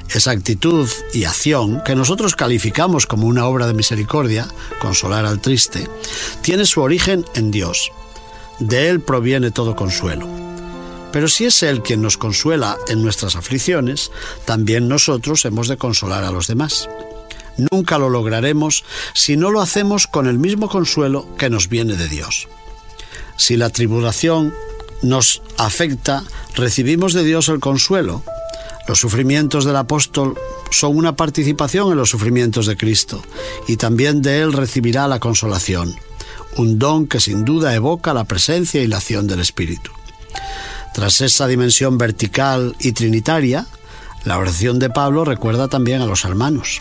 Esa 0.09 0.31
actitud 0.31 0.89
y 1.13 1.25
acción, 1.25 1.83
que 1.85 1.95
nosotros 1.95 2.35
calificamos 2.35 3.07
como 3.07 3.27
una 3.27 3.47
obra 3.47 3.67
de 3.67 3.75
misericordia, 3.75 4.49
consolar 4.81 5.27
al 5.27 5.41
triste, 5.41 5.89
tiene 6.41 6.65
su 6.65 6.81
origen 6.81 7.27
en 7.35 7.51
Dios. 7.51 7.93
De 8.59 8.89
Él 8.89 9.01
proviene 9.01 9.51
todo 9.51 9.77
consuelo. 9.77 10.27
Pero 11.13 11.29
si 11.29 11.45
es 11.45 11.63
Él 11.63 11.83
quien 11.83 12.01
nos 12.01 12.17
consuela 12.17 12.79
en 12.89 13.03
nuestras 13.03 13.37
aflicciones, 13.37 14.11
también 14.47 14.89
nosotros 14.89 15.45
hemos 15.45 15.69
de 15.69 15.77
consolar 15.77 16.25
a 16.25 16.33
los 16.33 16.47
demás. 16.47 16.89
Nunca 17.71 17.99
lo 17.99 18.09
lograremos 18.09 18.85
si 19.15 19.37
no 19.37 19.51
lo 19.51 19.61
hacemos 19.61 20.07
con 20.07 20.27
el 20.27 20.39
mismo 20.39 20.69
consuelo 20.69 21.27
que 21.37 21.51
nos 21.51 21.69
viene 21.69 21.97
de 21.97 22.09
Dios. 22.09 22.49
Si 23.37 23.57
la 23.57 23.71
tribulación 23.71 24.53
nos 25.03 25.43
afecta, 25.57 26.25
recibimos 26.55 27.13
de 27.13 27.25
Dios 27.25 27.49
el 27.49 27.61
consuelo. 27.61 28.23
Los 28.87 29.01
sufrimientos 29.01 29.65
del 29.65 29.77
apóstol 29.77 30.37
son 30.71 30.97
una 30.97 31.17
participación 31.17 31.91
en 31.91 31.99
los 31.99 32.11
sufrimientos 32.11 32.67
de 32.67 32.77
Cristo 32.77 33.23
y 33.69 33.77
también 33.77 34.23
de 34.23 34.41
Él 34.41 34.53
recibirá 34.53 35.09
la 35.09 35.21
consolación, 35.21 35.95
un 36.57 36.79
don 36.79 37.07
que 37.07 37.21
sin 37.21 37.45
duda 37.45 37.75
evoca 37.75 38.15
la 38.15 38.25
presencia 38.25 38.83
y 38.83 38.87
la 38.87 38.97
acción 38.97 39.27
del 39.27 39.41
Espíritu. 39.41 39.91
Tras 40.93 41.21
esa 41.21 41.47
dimensión 41.47 41.99
vertical 41.99 42.75
y 42.81 42.93
trinitaria, 42.93 43.67
la 44.25 44.39
oración 44.39 44.79
de 44.79 44.91
Pablo 44.91 45.25
recuerda 45.25 45.69
también 45.69 46.03
a 46.03 46.07
los 46.07 46.25
hermanos. 46.25 46.81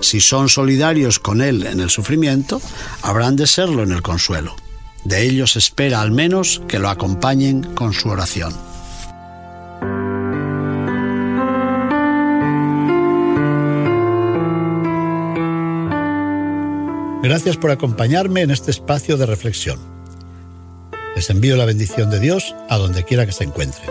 Si 0.00 0.20
son 0.20 0.48
solidarios 0.48 1.18
con 1.18 1.42
Él 1.42 1.66
en 1.66 1.80
el 1.80 1.90
sufrimiento, 1.90 2.60
habrán 3.02 3.36
de 3.36 3.46
serlo 3.46 3.82
en 3.82 3.92
el 3.92 4.02
consuelo. 4.02 4.56
De 5.04 5.22
ellos 5.22 5.56
espera 5.56 6.00
al 6.00 6.10
menos 6.10 6.62
que 6.68 6.78
lo 6.78 6.88
acompañen 6.88 7.62
con 7.74 7.92
su 7.92 8.08
oración. 8.08 8.54
Gracias 17.22 17.58
por 17.58 17.70
acompañarme 17.70 18.40
en 18.40 18.50
este 18.50 18.70
espacio 18.70 19.18
de 19.18 19.26
reflexión. 19.26 19.78
Les 21.14 21.28
envío 21.28 21.56
la 21.56 21.66
bendición 21.66 22.10
de 22.10 22.18
Dios 22.18 22.54
a 22.70 22.78
donde 22.78 23.04
quiera 23.04 23.26
que 23.26 23.32
se 23.32 23.44
encuentren. 23.44 23.90